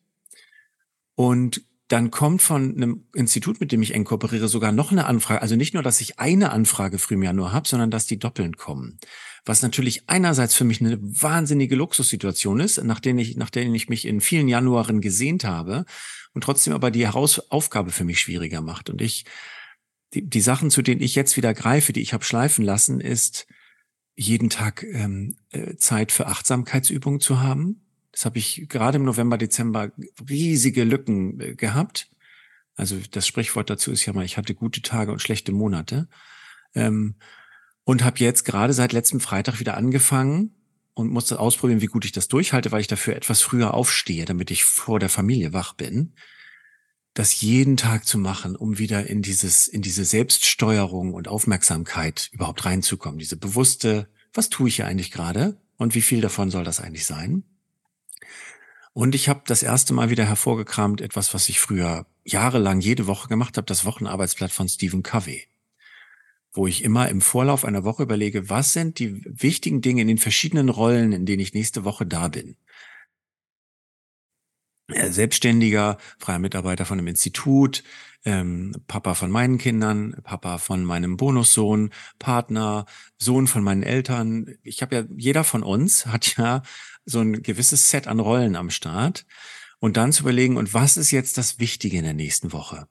[1.15, 5.41] Und dann kommt von einem Institut, mit dem ich eng kooperiere, sogar noch eine Anfrage.
[5.41, 8.55] Also nicht nur, dass ich eine Anfrage früh im Januar habe, sondern dass die doppeln
[8.55, 8.97] kommen.
[9.45, 13.89] Was natürlich einerseits für mich eine wahnsinnige Luxussituation ist, nach der ich, nach der ich
[13.89, 15.85] mich in vielen Januaren gesehnt habe
[16.33, 18.89] und trotzdem aber die Heraus Aufgabe für mich schwieriger macht.
[18.89, 19.25] Und ich,
[20.13, 23.47] die, die Sachen, zu denen ich jetzt wieder greife, die ich habe schleifen lassen, ist
[24.15, 29.37] jeden Tag ähm, äh, Zeit für Achtsamkeitsübungen zu haben das habe ich gerade im November,
[29.37, 29.91] Dezember
[30.29, 32.09] riesige Lücken äh, gehabt.
[32.75, 36.07] Also das Sprichwort dazu ist ja mal, ich hatte gute Tage und schlechte Monate.
[36.73, 37.15] Ähm,
[37.83, 40.55] und habe jetzt gerade seit letztem Freitag wieder angefangen
[40.93, 44.51] und musste ausprobieren, wie gut ich das durchhalte, weil ich dafür etwas früher aufstehe, damit
[44.51, 46.13] ich vor der Familie wach bin.
[47.13, 52.63] Das jeden Tag zu machen, um wieder in dieses, in diese Selbststeuerung und Aufmerksamkeit überhaupt
[52.65, 53.19] reinzukommen.
[53.19, 57.05] Diese bewusste, was tue ich hier eigentlich gerade und wie viel davon soll das eigentlich
[57.05, 57.43] sein?
[58.93, 63.27] Und ich habe das erste Mal wieder hervorgekramt, etwas, was ich früher jahrelang jede Woche
[63.27, 65.47] gemacht habe, das Wochenarbeitsblatt von Stephen Covey,
[66.53, 70.17] wo ich immer im Vorlauf einer Woche überlege, was sind die wichtigen Dinge in den
[70.17, 72.57] verschiedenen Rollen, in denen ich nächste Woche da bin.
[74.89, 77.83] Selbstständiger, freier Mitarbeiter von einem Institut,
[78.25, 82.85] ähm, Papa von meinen Kindern, Papa von meinem Bonussohn, Partner,
[83.17, 84.55] Sohn von meinen Eltern.
[84.63, 86.61] Ich habe ja, jeder von uns hat ja
[87.05, 89.25] so ein gewisses Set an Rollen am Start
[89.79, 92.87] und dann zu überlegen, und was ist jetzt das Wichtige in der nächsten Woche?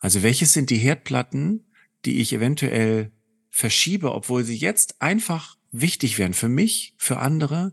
[0.00, 1.69] Also welches sind die Herdplatten,
[2.04, 3.12] die ich eventuell
[3.50, 7.72] verschiebe, obwohl sie jetzt einfach wichtig wären für mich, für andere.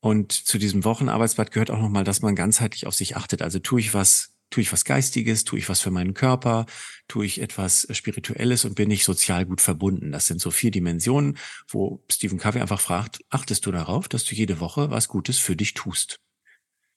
[0.00, 3.42] Und zu diesem Wochenarbeitsblatt gehört auch nochmal, dass man ganzheitlich auf sich achtet.
[3.42, 6.66] Also tue ich was tue ich was Geistiges, tue ich was für meinen Körper,
[7.08, 10.12] tue ich etwas Spirituelles und bin ich sozial gut verbunden.
[10.12, 11.38] Das sind so vier Dimensionen,
[11.68, 15.56] wo Stephen Covey einfach fragt, achtest du darauf, dass du jede Woche was Gutes für
[15.56, 16.20] dich tust?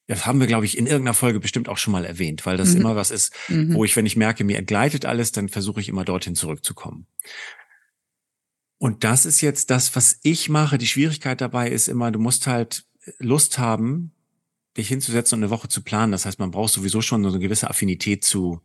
[0.08, 2.74] Das haben wir, glaube ich, in irgendeiner Folge bestimmt auch schon mal erwähnt, weil das
[2.74, 2.82] mhm.
[2.82, 3.74] immer was ist, mhm.
[3.74, 7.08] wo ich, wenn ich merke, mir entgleitet alles, dann versuche ich immer dorthin zurückzukommen.
[8.78, 10.78] Und das ist jetzt das, was ich mache.
[10.78, 12.86] Die Schwierigkeit dabei ist immer, du musst halt
[13.18, 14.12] Lust haben,
[14.78, 16.12] dich hinzusetzen und eine Woche zu planen.
[16.12, 18.62] Das heißt, man braucht sowieso schon so eine gewisse Affinität zu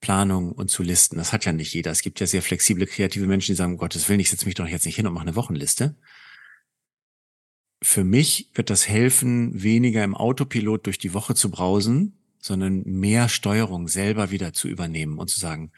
[0.00, 1.16] Planung und zu Listen.
[1.16, 1.92] Das hat ja nicht jeder.
[1.92, 4.56] Es gibt ja sehr flexible, kreative Menschen, die sagen, um Gottes Willen, ich setze mich
[4.56, 5.94] doch jetzt nicht hin und mache eine Wochenliste.
[7.82, 13.28] Für mich wird das helfen, weniger im Autopilot durch die Woche zu brausen, sondern mehr
[13.28, 15.72] Steuerung selber wieder zu übernehmen und zu sagen,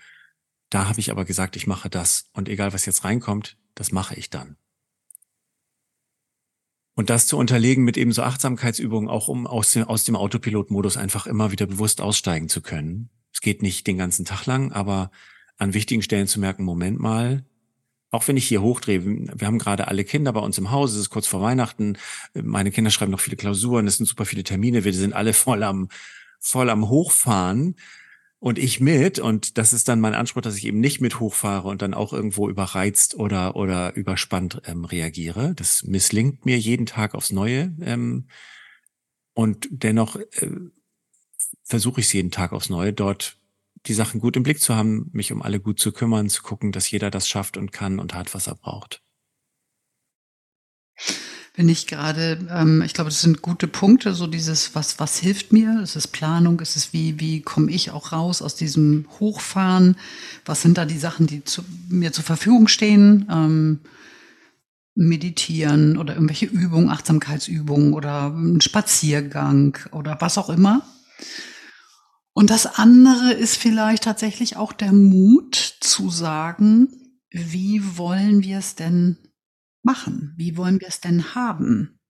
[0.69, 4.15] da habe ich aber gesagt, ich mache das und egal was jetzt reinkommt, das mache
[4.17, 4.57] ich dann.
[6.95, 10.97] Und das zu unterlegen mit eben so Achtsamkeitsübungen, auch um aus dem, aus dem Autopilot-Modus
[10.97, 13.09] einfach immer wieder bewusst aussteigen zu können.
[13.33, 15.11] Es geht nicht den ganzen Tag lang, aber
[15.57, 17.45] an wichtigen Stellen zu merken, Moment mal,
[18.15, 20.99] auch wenn ich hier hochdrehe, wir haben gerade alle Kinder bei uns im Haus, es
[20.99, 21.99] ist kurz vor Weihnachten,
[22.33, 25.63] meine Kinder schreiben noch viele Klausuren, es sind super viele Termine, wir sind alle voll
[25.63, 25.89] am,
[26.39, 27.75] voll am Hochfahren
[28.39, 29.19] und ich mit.
[29.19, 32.13] Und das ist dann mein Anspruch, dass ich eben nicht mit hochfahre und dann auch
[32.13, 35.55] irgendwo überreizt oder, oder überspannt ähm, reagiere.
[35.57, 37.75] Das misslingt mir jeden Tag aufs Neue.
[37.81, 38.29] Ähm,
[39.33, 40.51] und dennoch äh,
[41.63, 43.39] versuche ich es jeden Tag aufs Neue, dort
[43.87, 46.73] die Sachen gut im Blick zu haben, mich um alle gut zu kümmern, zu gucken,
[46.73, 49.03] dass jeder das schafft und kann und hat, was er braucht
[51.57, 55.53] bin ich gerade, ähm, ich glaube, das sind gute Punkte, so dieses, was, was hilft
[55.53, 55.81] mir?
[55.83, 59.97] Es ist Planung, es ist wie, wie komme ich auch raus aus diesem Hochfahren?
[60.45, 63.27] Was sind da die Sachen, die zu, mir zur Verfügung stehen?
[63.31, 63.81] Ähm,
[64.97, 70.83] meditieren oder irgendwelche Übungen, Achtsamkeitsübungen oder ein Spaziergang oder was auch immer.
[72.35, 76.89] Und das andere ist vielleicht tatsächlich auch der Mut zu sagen,
[77.31, 79.19] wie wollen wir es denn
[79.83, 80.35] machen?
[80.37, 82.01] Wie wollen wir es denn haben?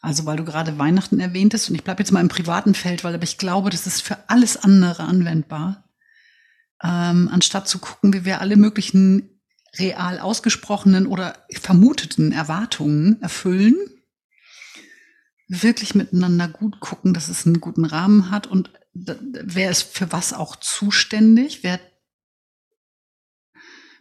[0.00, 3.14] Also weil du gerade Weihnachten erwähntest und ich bleibe jetzt mal im privaten Feld, weil
[3.14, 5.88] aber ich glaube, das ist für alles andere anwendbar.
[6.82, 9.40] Ähm, anstatt zu gucken, wie wir alle möglichen
[9.78, 13.76] real ausgesprochenen oder vermuteten Erwartungen erfüllen,
[15.48, 20.32] wirklich miteinander gut gucken, dass es einen guten Rahmen hat und wer ist für was
[20.32, 21.80] auch zuständig, wer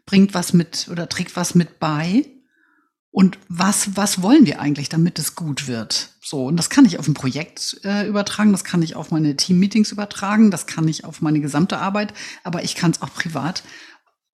[0.06, 2.26] bringt was mit oder trägt was mit bei
[3.12, 6.10] und was, was wollen wir eigentlich, damit es gut wird?
[6.22, 9.36] So, und das kann ich auf ein Projekt äh, übertragen, das kann ich auf meine
[9.36, 13.64] Team-Meetings übertragen, das kann ich auf meine gesamte Arbeit, aber ich kann es auch privat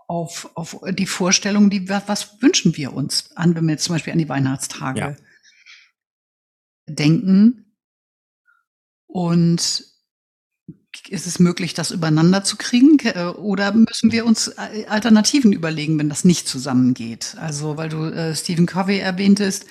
[0.08, 4.14] auf, auf die Vorstellung, die, was wünschen wir uns an, wenn wir jetzt zum Beispiel
[4.14, 5.16] an die Weihnachtstage ja.
[6.88, 7.76] denken.
[9.06, 9.86] Und
[11.10, 12.98] ist es möglich, das übereinander zu kriegen?
[13.04, 17.36] Äh, oder müssen wir uns äh, Alternativen überlegen, wenn das nicht zusammengeht?
[17.40, 19.66] Also, weil du äh, Stephen Covey erwähntest,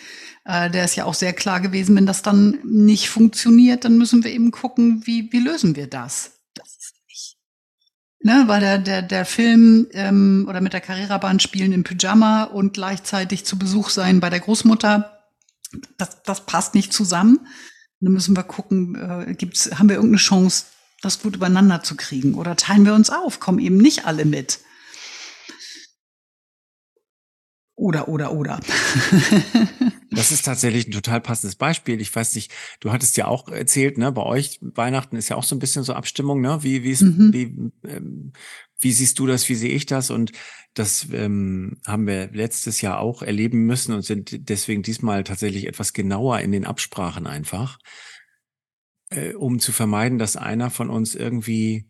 [0.45, 4.25] äh, der ist ja auch sehr klar gewesen, wenn das dann nicht funktioniert, dann müssen
[4.25, 6.33] wir eben gucken, wie, wie lösen wir das?
[6.55, 6.95] Das.
[8.21, 12.75] Ne, weil der, der, der Film ähm, oder mit der Carrera-Bahn spielen im Pyjama und
[12.75, 15.17] gleichzeitig zu Besuch sein bei der Großmutter,
[15.99, 17.47] das, das passt nicht zusammen.
[18.01, 20.65] Dann müssen wir gucken, äh, gibt's, haben wir irgendeine Chance,
[21.03, 22.35] das gut übereinander zu kriegen?
[22.35, 24.61] Oder teilen wir uns auf, kommen eben nicht alle mit?
[27.79, 28.59] Oder, oder, oder.
[30.11, 32.01] das ist tatsächlich ein total passendes Beispiel.
[32.01, 35.45] Ich weiß nicht, du hattest ja auch erzählt, ne, bei euch Weihnachten ist ja auch
[35.45, 36.63] so ein bisschen so Abstimmung, ne?
[36.63, 37.33] Wie, wie, mhm.
[37.35, 38.33] wie, ähm,
[38.81, 40.11] wie siehst du das, wie sehe ich das?
[40.11, 40.33] Und
[40.73, 45.93] das ähm, haben wir letztes Jahr auch erleben müssen und sind deswegen diesmal tatsächlich etwas
[45.93, 47.79] genauer in den Absprachen einfach
[49.11, 51.87] äh, um zu vermeiden, dass einer von uns irgendwie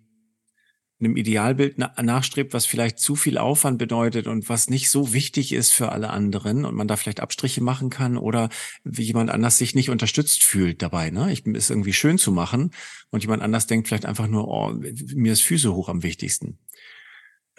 [0.99, 5.53] einem Idealbild na nachstrebt, was vielleicht zu viel Aufwand bedeutet und was nicht so wichtig
[5.53, 8.49] ist für alle anderen und man da vielleicht Abstriche machen kann oder
[8.83, 11.11] wie jemand anders sich nicht unterstützt fühlt dabei.
[11.11, 11.31] Ne?
[11.33, 12.71] Ich ist irgendwie schön zu machen
[13.11, 16.59] und jemand anders denkt vielleicht einfach nur, oh, mir ist Füße hoch am wichtigsten.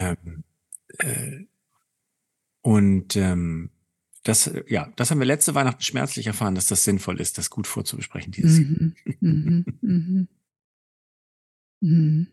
[0.00, 0.42] Ähm,
[0.98, 1.44] äh,
[2.60, 3.70] und ähm,
[4.24, 7.66] das, ja, das haben wir letzte Weihnachten schmerzlich erfahren, dass das sinnvoll ist, das gut
[7.66, 9.16] vorzubesprechen dieses mhm, Jahr.
[9.20, 10.28] Mhm, mhm,
[11.80, 12.26] mhm.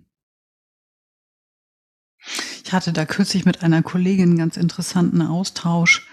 [2.63, 6.07] Ich hatte da kürzlich mit einer Kollegin einen ganz interessanten Austausch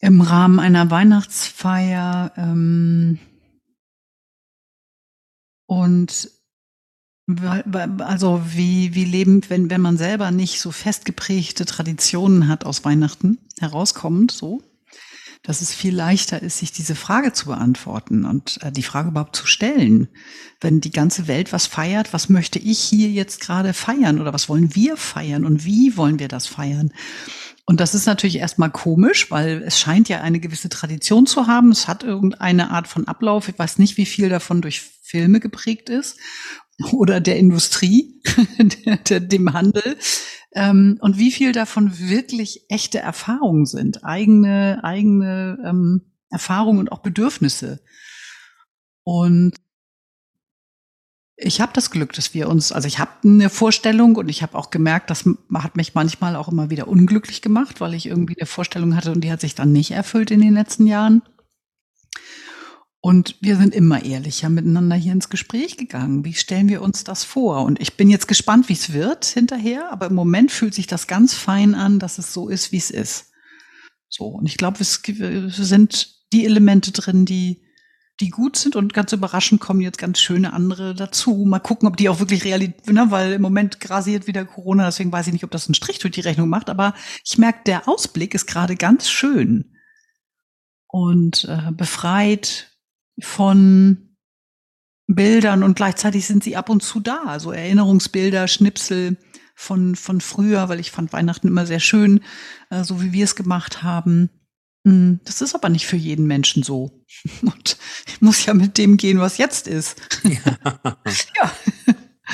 [0.00, 2.32] im Rahmen einer Weihnachtsfeier.
[2.36, 3.18] Ähm,
[5.66, 6.30] und
[7.26, 13.38] also wie, wie leben, wenn, wenn man selber nicht so festgeprägte Traditionen hat aus Weihnachten
[13.58, 14.62] herauskommt, so,
[15.42, 19.36] dass es viel leichter ist, sich diese Frage zu beantworten und äh, die Frage überhaupt
[19.36, 20.08] zu stellen.
[20.60, 24.48] Wenn die ganze Welt was feiert, was möchte ich hier jetzt gerade feiern oder was
[24.48, 26.92] wollen wir feiern und wie wollen wir das feiern?
[27.66, 31.70] Und das ist natürlich erstmal komisch, weil es scheint ja eine gewisse Tradition zu haben.
[31.70, 33.48] Es hat irgendeine Art von Ablauf.
[33.48, 36.18] Ich weiß nicht, wie viel davon durch Filme geprägt ist
[36.92, 38.20] oder der Industrie,
[39.08, 39.96] dem Handel.
[40.52, 47.00] Ähm, und wie viel davon wirklich echte Erfahrungen sind, eigene, eigene ähm, Erfahrungen und auch
[47.00, 47.80] Bedürfnisse.
[49.02, 49.54] Und
[51.36, 54.56] ich habe das Glück, dass wir uns, also ich habe eine Vorstellung und ich habe
[54.56, 58.46] auch gemerkt, das hat mich manchmal auch immer wieder unglücklich gemacht, weil ich irgendwie eine
[58.46, 61.22] Vorstellung hatte und die hat sich dann nicht erfüllt in den letzten Jahren.
[63.04, 66.24] Und wir sind immer ehrlicher miteinander hier ins Gespräch gegangen.
[66.24, 67.62] Wie stellen wir uns das vor?
[67.62, 71.06] Und ich bin jetzt gespannt, wie es wird hinterher, aber im Moment fühlt sich das
[71.06, 73.30] ganz fein an, dass es so ist, wie es ist.
[74.08, 77.60] So, und ich glaube, es sind die Elemente drin, die,
[78.20, 81.44] die gut sind und ganz überraschend kommen jetzt ganz schöne andere dazu.
[81.46, 85.12] Mal gucken, ob die auch wirklich Realität, ne, weil im Moment grasiert wieder Corona, deswegen
[85.12, 87.86] weiß ich nicht, ob das einen Strich durch die Rechnung macht, aber ich merke, der
[87.86, 89.76] Ausblick ist gerade ganz schön
[90.86, 92.70] und äh, befreit,
[93.20, 94.16] von
[95.06, 97.24] Bildern und gleichzeitig sind sie ab und zu da.
[97.26, 99.16] Also Erinnerungsbilder, Schnipsel
[99.54, 102.20] von, von früher, weil ich fand Weihnachten immer sehr schön,
[102.70, 104.30] äh, so wie wir es gemacht haben.
[104.86, 107.04] Hm, das ist aber nicht für jeden Menschen so.
[107.42, 110.00] Und ich muss ja mit dem gehen, was jetzt ist.
[110.24, 110.78] Ja.
[111.42, 111.52] ja.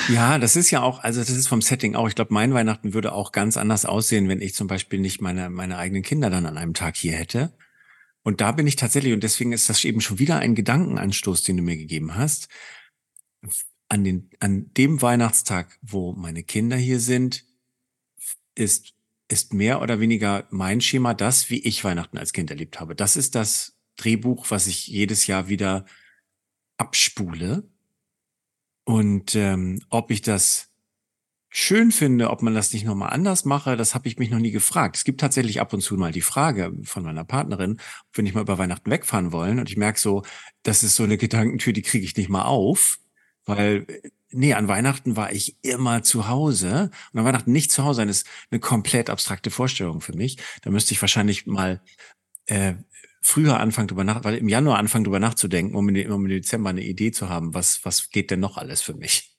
[0.08, 2.08] Ja, das ist ja auch, also das ist vom Setting auch.
[2.08, 5.50] Ich glaube, mein Weihnachten würde auch ganz anders aussehen, wenn ich zum Beispiel nicht meine,
[5.50, 7.52] meine eigenen Kinder dann an einem Tag hier hätte.
[8.22, 11.56] Und da bin ich tatsächlich, und deswegen ist das eben schon wieder ein Gedankenanstoß, den
[11.56, 12.48] du mir gegeben hast.
[13.88, 17.44] An, den, an dem Weihnachtstag, wo meine Kinder hier sind,
[18.54, 18.94] ist,
[19.28, 22.94] ist mehr oder weniger mein Schema das, wie ich Weihnachten als Kind erlebt habe.
[22.94, 25.86] Das ist das Drehbuch, was ich jedes Jahr wieder
[26.76, 27.68] abspule.
[28.84, 30.69] Und ähm, ob ich das
[31.50, 34.52] schön finde, ob man das nicht nochmal anders mache, das habe ich mich noch nie
[34.52, 34.96] gefragt.
[34.96, 38.34] Es gibt tatsächlich ab und zu mal die Frage von meiner Partnerin, ob wir nicht
[38.34, 39.58] mal über Weihnachten wegfahren wollen.
[39.58, 40.22] Und ich merke so,
[40.62, 42.98] das ist so eine Gedankentür, die kriege ich nicht mal auf,
[43.44, 43.86] weil
[44.30, 46.90] nee, an Weihnachten war ich immer zu Hause.
[47.12, 50.38] Und an Weihnachten nicht zu Hause sein ist eine komplett abstrakte Vorstellung für mich.
[50.62, 51.82] Da müsste ich wahrscheinlich mal
[52.46, 52.74] äh,
[53.20, 56.70] früher anfangen, drüber nach, weil im Januar anfangen, drüber nachzudenken, um, in, um im Dezember
[56.70, 59.36] eine Idee zu haben, was, was geht denn noch alles für mich.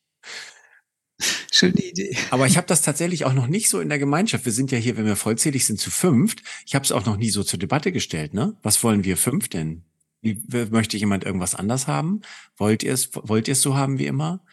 [1.52, 2.16] Schöne Idee.
[2.30, 4.46] Aber ich habe das tatsächlich auch noch nicht so in der Gemeinschaft.
[4.46, 6.42] Wir sind ja hier, wenn wir vollzählig sind, zu fünft.
[6.66, 8.34] Ich habe es auch noch nie so zur Debatte gestellt.
[8.34, 8.56] Ne?
[8.64, 9.84] Was wollen wir fünf denn?
[10.22, 12.22] Wie, möchte jemand irgendwas anders haben?
[12.56, 14.44] Wollt ihr es, wollt ihr es so haben wie immer?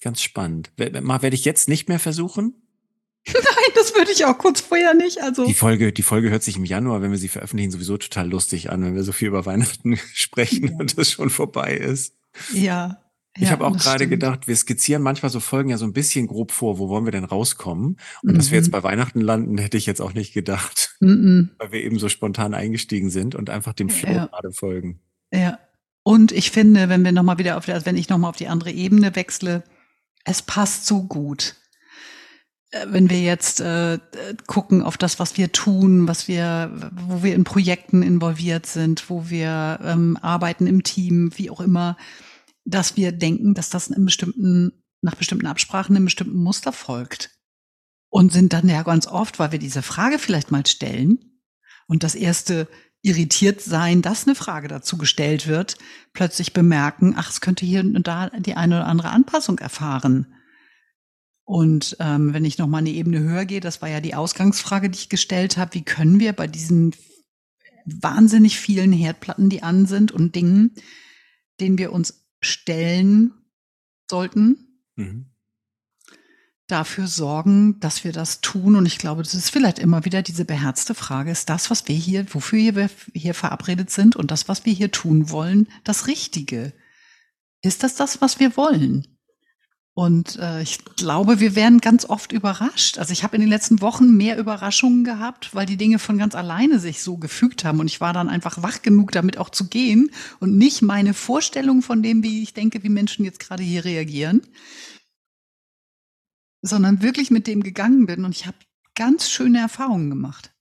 [0.00, 0.70] Ganz spannend.
[0.76, 2.54] Mal werde ich jetzt nicht mehr versuchen.
[3.26, 5.20] Nein, das würde ich auch kurz vorher nicht.
[5.20, 8.28] Also die Folge, die Folge hört sich im Januar, wenn wir sie veröffentlichen, sowieso total
[8.30, 10.76] lustig an, wenn wir so viel über Weihnachten sprechen ja.
[10.78, 12.14] und das schon vorbei ist.
[12.52, 13.02] Ja,
[13.36, 16.26] ich ja, habe auch gerade gedacht, wir skizzieren manchmal so Folgen ja so ein bisschen
[16.26, 17.98] grob vor, wo wollen wir denn rauskommen?
[18.22, 18.36] Und mhm.
[18.36, 18.72] dass wir jetzt mhm.
[18.72, 21.50] bei Weihnachten landen, hätte ich jetzt auch nicht gedacht, mhm.
[21.58, 24.26] weil wir eben so spontan eingestiegen sind und einfach dem Flow ja.
[24.26, 25.00] gerade folgen.
[25.32, 25.58] Ja.
[26.02, 28.70] Und ich finde, wenn wir nochmal wieder auf, also wenn ich nochmal auf die andere
[28.70, 29.64] Ebene wechsle,
[30.24, 31.56] es passt so gut.
[32.70, 33.98] Äh, wenn wir jetzt äh,
[34.46, 39.28] gucken auf das, was wir tun, was wir, wo wir in Projekten involviert sind, wo
[39.28, 41.96] wir ähm, arbeiten im Team, wie auch immer,
[42.66, 47.30] dass wir denken, dass das in bestimmten, nach bestimmten Absprachen einem bestimmten Muster folgt.
[48.08, 51.40] Und sind dann ja ganz oft, weil wir diese Frage vielleicht mal stellen
[51.86, 52.68] und das erste
[53.02, 55.76] irritiert sein, dass eine Frage dazu gestellt wird,
[56.12, 60.34] plötzlich bemerken, ach, es könnte hier und da die eine oder andere Anpassung erfahren.
[61.44, 64.90] Und ähm, wenn ich noch mal eine Ebene höher gehe, das war ja die Ausgangsfrage,
[64.90, 66.94] die ich gestellt habe, wie können wir bei diesen
[67.84, 70.74] wahnsinnig vielen Herdplatten, die an sind und Dingen,
[71.60, 73.32] denen wir uns stellen
[74.10, 74.80] sollten.
[74.96, 75.26] Mhm.
[76.68, 78.74] Dafür sorgen, dass wir das tun.
[78.74, 81.94] Und ich glaube, das ist vielleicht immer wieder diese beherzte Frage, ist das, was wir
[81.94, 86.72] hier, wofür wir hier verabredet sind und das, was wir hier tun wollen, das Richtige?
[87.62, 89.15] Ist das das, was wir wollen?
[89.98, 92.98] Und äh, ich glaube, wir werden ganz oft überrascht.
[92.98, 96.34] Also ich habe in den letzten Wochen mehr Überraschungen gehabt, weil die Dinge von ganz
[96.34, 97.80] alleine sich so gefügt haben.
[97.80, 101.80] Und ich war dann einfach wach genug, damit auch zu gehen und nicht meine Vorstellung
[101.80, 104.42] von dem, wie ich denke, wie Menschen jetzt gerade hier reagieren,
[106.60, 108.26] sondern wirklich mit dem gegangen bin.
[108.26, 108.58] Und ich habe
[108.94, 110.52] ganz schöne Erfahrungen gemacht.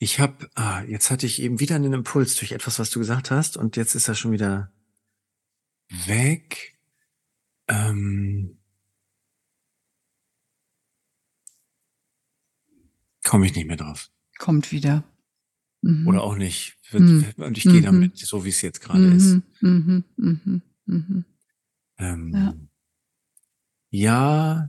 [0.00, 3.30] Ich habe, ah, jetzt hatte ich eben wieder einen Impuls durch etwas, was du gesagt
[3.30, 4.72] hast, und jetzt ist er schon wieder
[6.06, 6.71] weg.
[7.68, 8.58] Ähm,
[13.24, 14.10] komme ich nicht mehr drauf.
[14.38, 15.04] Kommt wieder.
[15.82, 16.06] Mhm.
[16.06, 16.76] Oder auch nicht.
[16.92, 17.26] Mhm.
[17.36, 17.84] Und ich gehe mhm.
[17.84, 19.40] damit, so wie es jetzt gerade ist.
[19.60, 20.04] Mhm.
[20.16, 20.62] Mhm.
[20.86, 21.24] Mhm.
[21.98, 22.68] Ähm,
[23.90, 24.68] ja.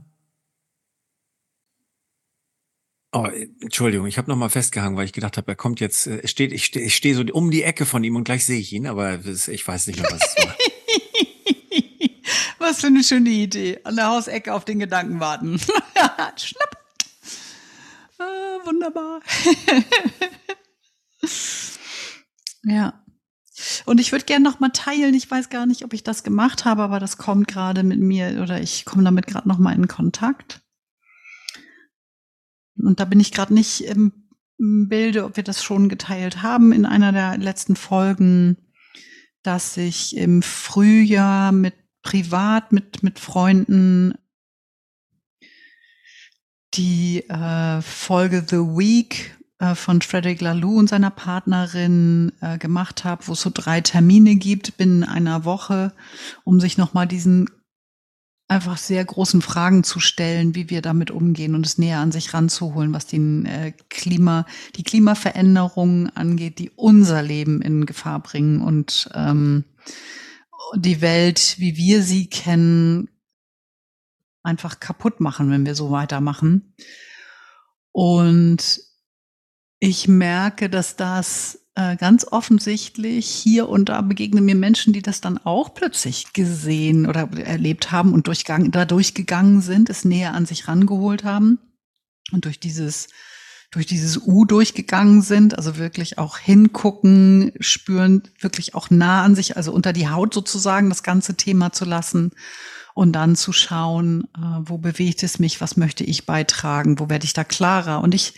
[3.12, 3.28] Oh,
[3.60, 6.52] Entschuldigung, ich habe noch mal festgehangen, weil ich gedacht habe, er kommt jetzt, äh, steht,
[6.52, 9.24] ich stehe steh so um die Ecke von ihm und gleich sehe ich ihn, aber
[9.24, 10.56] ich weiß nicht mehr, was es war.
[12.64, 13.80] Was für eine schöne Idee.
[13.84, 15.58] An der Hausecke auf den Gedanken warten.
[16.36, 16.84] Schnapp.
[18.18, 19.20] Ah, wunderbar.
[22.64, 23.04] ja.
[23.84, 25.14] Und ich würde gerne noch mal teilen.
[25.14, 28.40] Ich weiß gar nicht, ob ich das gemacht habe, aber das kommt gerade mit mir
[28.42, 30.62] oder ich komme damit gerade noch mal in Kontakt.
[32.76, 34.12] Und da bin ich gerade nicht im
[34.58, 38.56] Bilde, ob wir das schon geteilt haben in einer der letzten Folgen,
[39.42, 44.14] dass ich im Frühjahr mit privat mit mit Freunden
[46.74, 53.26] die äh, Folge The Week äh, von Frederick Laloux und seiner Partnerin äh, gemacht habe,
[53.26, 55.92] wo es so drei Termine gibt binnen einer Woche,
[56.44, 57.48] um sich nochmal diesen
[58.46, 62.34] einfach sehr großen Fragen zu stellen, wie wir damit umgehen und es näher an sich
[62.34, 64.44] ranzuholen, was den äh, Klima,
[64.76, 69.64] die Klimaveränderungen angeht, die unser Leben in Gefahr bringen und ähm,
[70.76, 73.08] die Welt, wie wir sie kennen,
[74.42, 76.74] einfach kaputt machen, wenn wir so weitermachen.
[77.92, 78.80] Und
[79.80, 85.20] ich merke, dass das äh, ganz offensichtlich hier und da begegnen mir Menschen, die das
[85.20, 90.46] dann auch plötzlich gesehen oder erlebt haben und durchgang, da durchgegangen sind, es näher an
[90.46, 91.58] sich rangeholt haben
[92.32, 93.08] und durch dieses
[93.74, 99.56] durch dieses U durchgegangen sind, also wirklich auch hingucken, spüren, wirklich auch nah an sich,
[99.56, 102.30] also unter die Haut sozusagen das ganze Thema zu lassen
[102.94, 107.24] und dann zu schauen, äh, wo bewegt es mich, was möchte ich beitragen, wo werde
[107.24, 108.00] ich da klarer.
[108.00, 108.34] Und ich,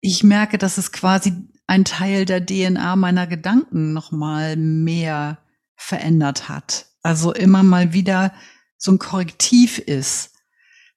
[0.00, 1.32] ich merke, dass es quasi
[1.66, 5.38] ein Teil der DNA meiner Gedanken nochmal mehr
[5.74, 6.86] verändert hat.
[7.02, 8.32] Also immer mal wieder
[8.78, 10.33] so ein Korrektiv ist,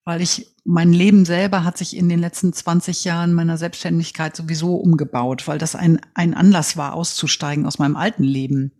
[0.08, 4.78] weil ich, mein Leben selber hat sich in den letzten 20 Jahren meiner Selbstständigkeit sowieso
[4.78, 8.72] umgebaut, weil das ein, ein Anlass war, auszusteigen aus meinem alten Leben,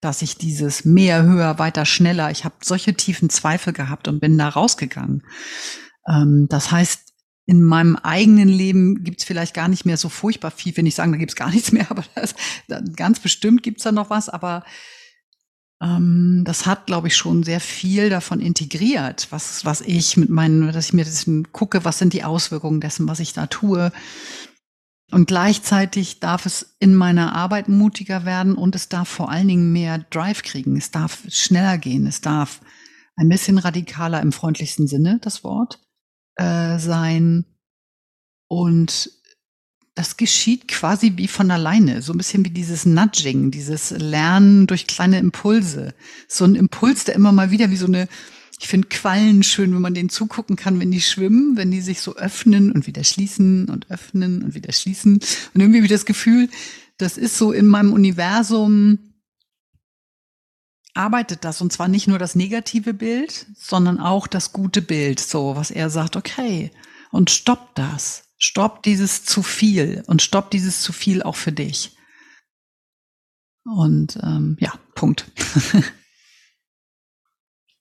[0.00, 4.38] dass ich dieses mehr, höher, weiter, schneller, ich habe solche tiefen Zweifel gehabt und bin
[4.38, 5.22] da rausgegangen.
[6.08, 7.12] Ähm, das heißt,
[7.44, 11.12] in meinem eigenen Leben gibt's vielleicht gar nicht mehr so furchtbar viel, wenn ich sagen,
[11.12, 12.34] da gibt's gar nichts mehr, aber das,
[12.96, 14.64] ganz bestimmt gibt's da noch was, aber
[15.82, 20.86] das hat, glaube ich, schon sehr viel davon integriert, was, was ich mit meinen, dass
[20.86, 23.90] ich mir das gucke, was sind die Auswirkungen dessen, was ich da tue.
[25.10, 29.72] Und gleichzeitig darf es in meiner Arbeit mutiger werden und es darf vor allen Dingen
[29.72, 30.76] mehr Drive kriegen.
[30.76, 32.06] Es darf schneller gehen.
[32.06, 32.60] Es darf
[33.16, 35.80] ein bisschen radikaler im freundlichsten Sinne, das Wort
[36.36, 37.46] äh, sein.
[38.48, 39.10] Und
[39.94, 44.86] das geschieht quasi wie von alleine, so ein bisschen wie dieses Nudging, dieses Lernen durch
[44.86, 45.94] kleine Impulse.
[46.28, 48.08] So ein Impuls, der immer mal wieder wie so eine,
[48.58, 52.00] ich finde Quallen schön, wenn man denen zugucken kann, wenn die schwimmen, wenn die sich
[52.00, 55.14] so öffnen und wieder schließen und öffnen und wieder schließen.
[55.54, 56.48] Und irgendwie ich das Gefühl,
[56.98, 58.98] das ist so in meinem Universum
[60.94, 65.56] arbeitet das und zwar nicht nur das negative Bild, sondern auch das gute Bild, so
[65.56, 66.70] was er sagt, okay,
[67.10, 71.96] und stopp das, stopp dieses zu viel und stopp dieses zu viel auch für dich.
[73.64, 75.30] Und ähm, ja, Punkt.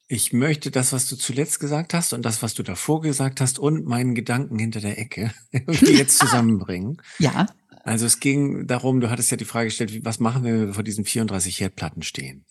[0.07, 3.57] ich möchte das, was du zuletzt gesagt hast und das, was du davor gesagt hast
[3.57, 5.33] und meinen Gedanken hinter der Ecke
[5.81, 7.01] jetzt zusammenbringen.
[7.17, 7.47] Ja.
[7.83, 10.73] Also es ging darum, du hattest ja die Frage gestellt, was machen wir, wenn wir
[10.73, 12.45] vor diesen 34 Herdplatten stehen?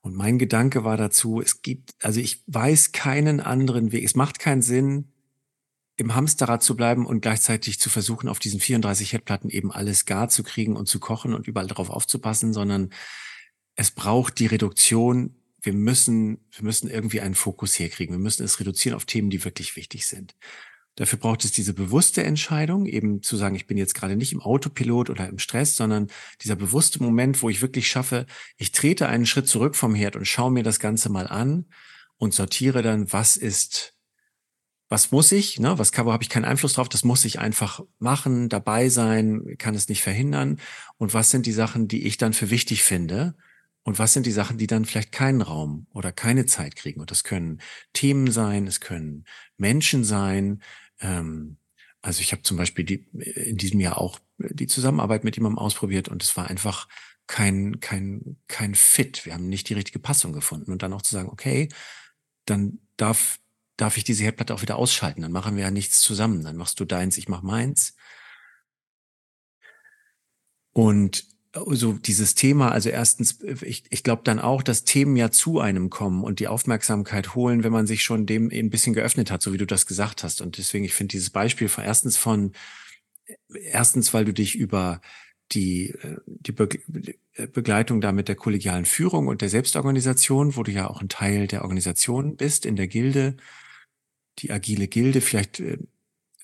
[0.00, 4.02] Und mein Gedanke war dazu, es gibt, also ich weiß keinen anderen Weg.
[4.04, 5.11] Es macht keinen Sinn,
[5.96, 10.28] im Hamsterrad zu bleiben und gleichzeitig zu versuchen, auf diesen 34 Herdplatten eben alles gar
[10.28, 12.90] zu kriegen und zu kochen und überall darauf aufzupassen, sondern
[13.76, 15.36] es braucht die Reduktion.
[15.60, 18.14] Wir müssen, wir müssen irgendwie einen Fokus herkriegen.
[18.14, 20.34] Wir müssen es reduzieren auf Themen, die wirklich wichtig sind.
[20.96, 24.42] Dafür braucht es diese bewusste Entscheidung, eben zu sagen, ich bin jetzt gerade nicht im
[24.42, 26.08] Autopilot oder im Stress, sondern
[26.42, 28.26] dieser bewusste Moment, wo ich wirklich schaffe,
[28.58, 31.66] ich trete einen Schritt zurück vom Herd und schaue mir das Ganze mal an
[32.18, 33.94] und sortiere dann, was ist,
[34.92, 37.80] was muss ich, ne, was wo habe ich keinen Einfluss drauf, das muss ich einfach
[37.98, 40.60] machen, dabei sein, kann es nicht verhindern.
[40.98, 43.34] Und was sind die Sachen, die ich dann für wichtig finde?
[43.84, 47.00] Und was sind die Sachen, die dann vielleicht keinen Raum oder keine Zeit kriegen?
[47.00, 47.62] Und das können
[47.94, 49.24] Themen sein, es können
[49.56, 50.62] Menschen sein,
[51.00, 51.56] ähm,
[52.02, 56.08] also ich habe zum Beispiel die, in diesem Jahr auch die Zusammenarbeit mit jemandem ausprobiert
[56.08, 56.86] und es war einfach
[57.26, 59.24] kein, kein, kein Fit.
[59.24, 60.70] Wir haben nicht die richtige Passung gefunden.
[60.70, 61.70] Und dann auch zu sagen, okay,
[62.44, 63.38] dann darf,
[63.82, 65.22] darf ich diese Herdplatte auch wieder ausschalten.
[65.22, 66.44] Dann machen wir ja nichts zusammen.
[66.44, 67.96] Dann machst du deins, ich mach meins.
[70.72, 75.58] Und so dieses Thema, also erstens, ich, ich glaube dann auch, dass Themen ja zu
[75.58, 79.42] einem kommen und die Aufmerksamkeit holen, wenn man sich schon dem ein bisschen geöffnet hat,
[79.42, 80.40] so wie du das gesagt hast.
[80.40, 82.52] Und deswegen, ich finde dieses Beispiel von erstens von,
[83.52, 85.00] erstens, weil du dich über
[85.50, 85.92] die,
[86.26, 86.54] die
[87.52, 91.48] Begleitung da mit der kollegialen Führung und der Selbstorganisation, wo du ja auch ein Teil
[91.48, 93.36] der Organisation bist, in der Gilde,
[94.38, 95.78] die agile Gilde, vielleicht, äh,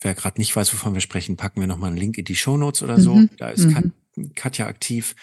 [0.01, 2.57] wer gerade nicht weiß, wovon wir sprechen, packen wir nochmal einen Link in die Show
[2.57, 3.17] Notes oder so.
[3.17, 3.31] Mhm.
[3.39, 3.93] Da ist mhm.
[4.35, 5.15] Katja aktiv.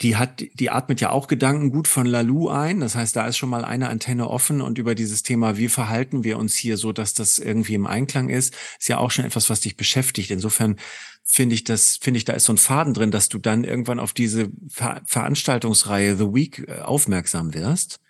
[0.00, 2.80] Die hat, die atmet ja auch Gedanken gut von Lalu ein.
[2.80, 6.24] Das heißt, da ist schon mal eine Antenne offen und über dieses Thema, wie verhalten
[6.24, 9.50] wir uns hier so, dass das irgendwie im Einklang ist, ist ja auch schon etwas,
[9.50, 10.32] was dich beschäftigt.
[10.32, 10.76] Insofern
[11.22, 14.00] finde ich das, finde ich, da ist so ein Faden drin, dass du dann irgendwann
[14.00, 18.00] auf diese Ver Veranstaltungsreihe The Week äh, aufmerksam wirst.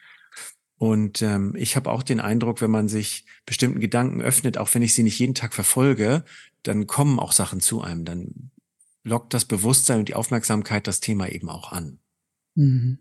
[0.77, 4.83] Und ähm, ich habe auch den Eindruck, wenn man sich bestimmten Gedanken öffnet, auch wenn
[4.83, 6.25] ich sie nicht jeden Tag verfolge,
[6.63, 8.05] dann kommen auch Sachen zu einem.
[8.05, 8.51] Dann
[9.05, 11.99] lockt das Bewusstsein und die Aufmerksamkeit das Thema eben auch an.
[12.55, 12.99] Mhm.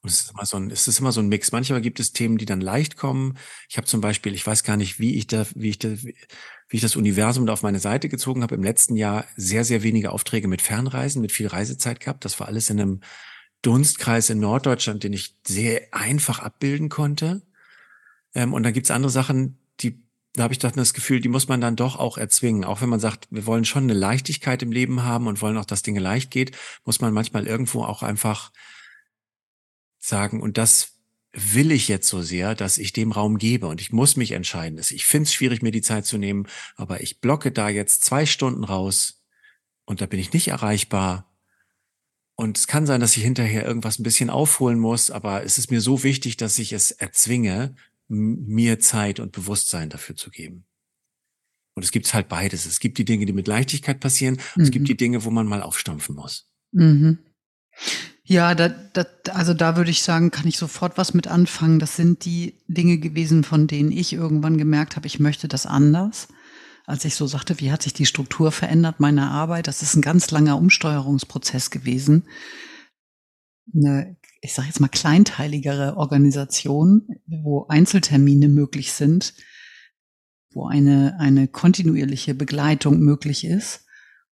[0.00, 1.50] Und es ist immer so ein, es ist immer so ein Mix.
[1.50, 3.36] Manchmal gibt es Themen, die dann leicht kommen.
[3.68, 6.14] Ich habe zum Beispiel, ich weiß gar nicht, wie ich da, wie ich da, wie
[6.76, 10.12] ich das Universum da auf meine Seite gezogen habe, im letzten Jahr sehr, sehr wenige
[10.12, 12.24] Aufträge mit Fernreisen, mit viel Reisezeit gehabt.
[12.24, 13.00] Das war alles in einem
[13.62, 17.42] Dunstkreis in Norddeutschland, den ich sehr einfach abbilden konnte.
[18.34, 20.02] Ähm, und dann gibt's andere Sachen, die
[20.34, 22.64] da habe ich dann das Gefühl, die muss man dann doch auch erzwingen.
[22.64, 25.64] Auch wenn man sagt, wir wollen schon eine Leichtigkeit im Leben haben und wollen auch,
[25.64, 28.52] dass Dinge leicht geht, muss man manchmal irgendwo auch einfach
[29.98, 30.98] sagen, und das
[31.32, 34.78] will ich jetzt so sehr, dass ich dem Raum gebe und ich muss mich entscheiden.
[34.78, 36.46] Ich finde es schwierig, mir die Zeit zu nehmen,
[36.76, 39.24] aber ich blocke da jetzt zwei Stunden raus
[39.84, 41.28] und da bin ich nicht erreichbar.
[42.40, 45.72] Und es kann sein, dass ich hinterher irgendwas ein bisschen aufholen muss, aber es ist
[45.72, 47.74] mir so wichtig, dass ich es erzwinge,
[48.06, 50.64] mir Zeit und Bewusstsein dafür zu geben.
[51.74, 52.64] Und es gibt halt beides.
[52.64, 54.38] Es gibt die Dinge, die mit Leichtigkeit passieren.
[54.54, 54.62] Mhm.
[54.62, 54.86] Es gibt mhm.
[54.86, 56.48] die Dinge, wo man mal aufstampfen muss.
[56.70, 57.18] Mhm.
[58.22, 61.80] Ja, da, da, also da würde ich sagen, kann ich sofort was mit anfangen.
[61.80, 66.28] Das sind die Dinge gewesen, von denen ich irgendwann gemerkt habe, ich möchte das anders.
[66.88, 69.66] Als ich so sagte, wie hat sich die Struktur verändert meiner Arbeit?
[69.66, 72.26] Das ist ein ganz langer Umsteuerungsprozess gewesen.
[73.74, 79.34] Eine ich sage jetzt mal, kleinteiligere Organisation, wo Einzeltermine möglich sind,
[80.52, 83.84] wo eine, eine kontinuierliche Begleitung möglich ist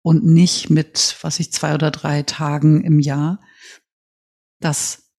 [0.02, 3.40] und nicht mit, was ich, zwei oder drei Tagen im Jahr.
[4.60, 5.11] Das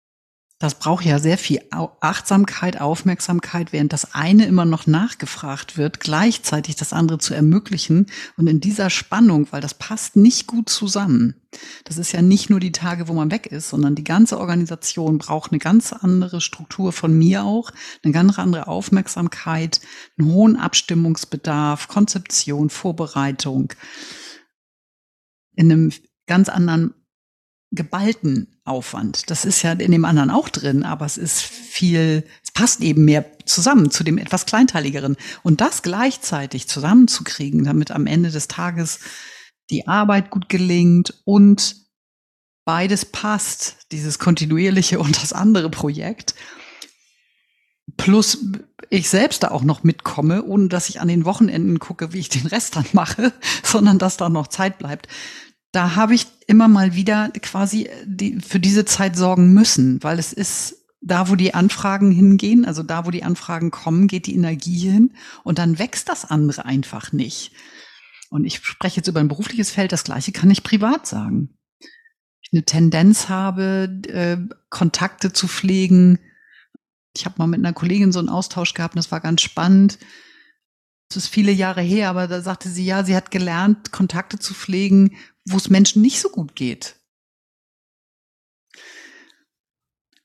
[0.64, 6.78] das braucht ja sehr viel Achtsamkeit, Aufmerksamkeit, während das eine immer noch nachgefragt wird, gleichzeitig
[6.78, 8.06] das andere zu ermöglichen.
[8.38, 11.36] Und in dieser Spannung, weil das passt nicht gut zusammen.
[11.84, 15.18] Das ist ja nicht nur die Tage, wo man weg ist, sondern die ganze Organisation
[15.18, 17.70] braucht eine ganz andere Struktur von mir auch,
[18.02, 19.82] eine ganz andere Aufmerksamkeit,
[20.18, 23.74] einen hohen Abstimmungsbedarf, Konzeption, Vorbereitung
[25.56, 25.92] in einem
[26.26, 26.94] ganz anderen
[27.76, 29.30] geballten Aufwand.
[29.30, 33.04] Das ist ja in dem anderen auch drin, aber es ist viel, es passt eben
[33.04, 35.18] mehr zusammen zu dem etwas kleinteiligeren.
[35.42, 39.00] Und das gleichzeitig zusammenzukriegen, damit am Ende des Tages
[39.70, 41.76] die Arbeit gut gelingt und
[42.64, 46.36] beides passt, dieses kontinuierliche und das andere Projekt.
[47.98, 48.46] Plus
[48.90, 52.30] ich selbst da auch noch mitkomme, ohne dass ich an den Wochenenden gucke, wie ich
[52.30, 55.08] den Rest dann mache, sondern dass da noch Zeit bleibt
[55.74, 60.32] da habe ich immer mal wieder quasi die, für diese Zeit sorgen müssen, weil es
[60.32, 64.78] ist da, wo die Anfragen hingehen, also da, wo die Anfragen kommen, geht die Energie
[64.78, 67.52] hin und dann wächst das andere einfach nicht.
[68.30, 71.58] Und ich spreche jetzt über ein berufliches Feld, das gleiche kann ich privat sagen.
[72.42, 74.38] Ich eine Tendenz habe, äh,
[74.70, 76.20] Kontakte zu pflegen.
[77.16, 79.98] Ich habe mal mit einer Kollegin so einen Austausch gehabt, das war ganz spannend.
[81.10, 84.54] Das ist viele Jahre her, aber da sagte sie, ja, sie hat gelernt, Kontakte zu
[84.54, 85.16] pflegen,
[85.46, 86.96] wo es Menschen nicht so gut geht.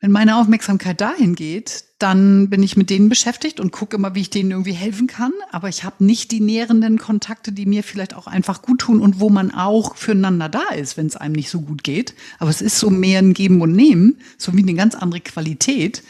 [0.01, 4.21] Wenn meine Aufmerksamkeit dahin geht, dann bin ich mit denen beschäftigt und gucke immer, wie
[4.21, 5.33] ich denen irgendwie helfen kann.
[5.51, 9.19] Aber ich habe nicht die nährenden Kontakte, die mir vielleicht auch einfach gut tun und
[9.19, 12.15] wo man auch füreinander da ist, wenn es einem nicht so gut geht.
[12.39, 16.05] Aber es ist so mehr ein Geben und Nehmen, so wie eine ganz andere Qualität.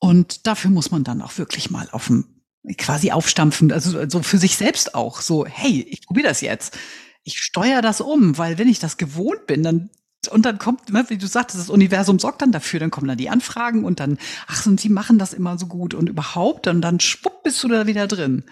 [0.00, 2.37] Und dafür muss man dann auch wirklich mal auf dem
[2.76, 6.76] quasi aufstampfen, also so für sich selbst auch, so, hey, ich probiere das jetzt.
[7.24, 9.90] Ich steuere das um, weil wenn ich das gewohnt bin, dann
[10.30, 13.16] und dann kommt, ne, wie du sagtest, das Universum sorgt dann dafür, dann kommen dann
[13.16, 16.80] die Anfragen und dann, ach, und sie machen das immer so gut und überhaupt, und
[16.80, 18.44] dann schwupp bist du da wieder drin.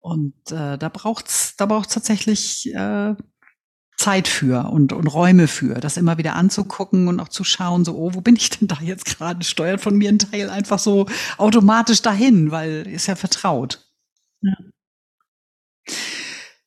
[0.00, 3.14] Und äh, da braucht's, da braucht's tatsächlich äh,
[3.96, 7.96] Zeit für und, und Räume für, das immer wieder anzugucken und auch zu schauen, so,
[7.96, 9.42] oh, wo bin ich denn da jetzt gerade?
[9.44, 11.06] Steuert von mir ein Teil einfach so
[11.38, 13.86] automatisch dahin, weil ist ja vertraut.
[14.42, 14.52] Ja.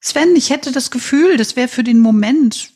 [0.02, 2.72] Sven, ich hätte das Gefühl, das wäre für den Moment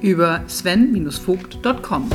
[0.01, 2.09] über sven-vogt.com.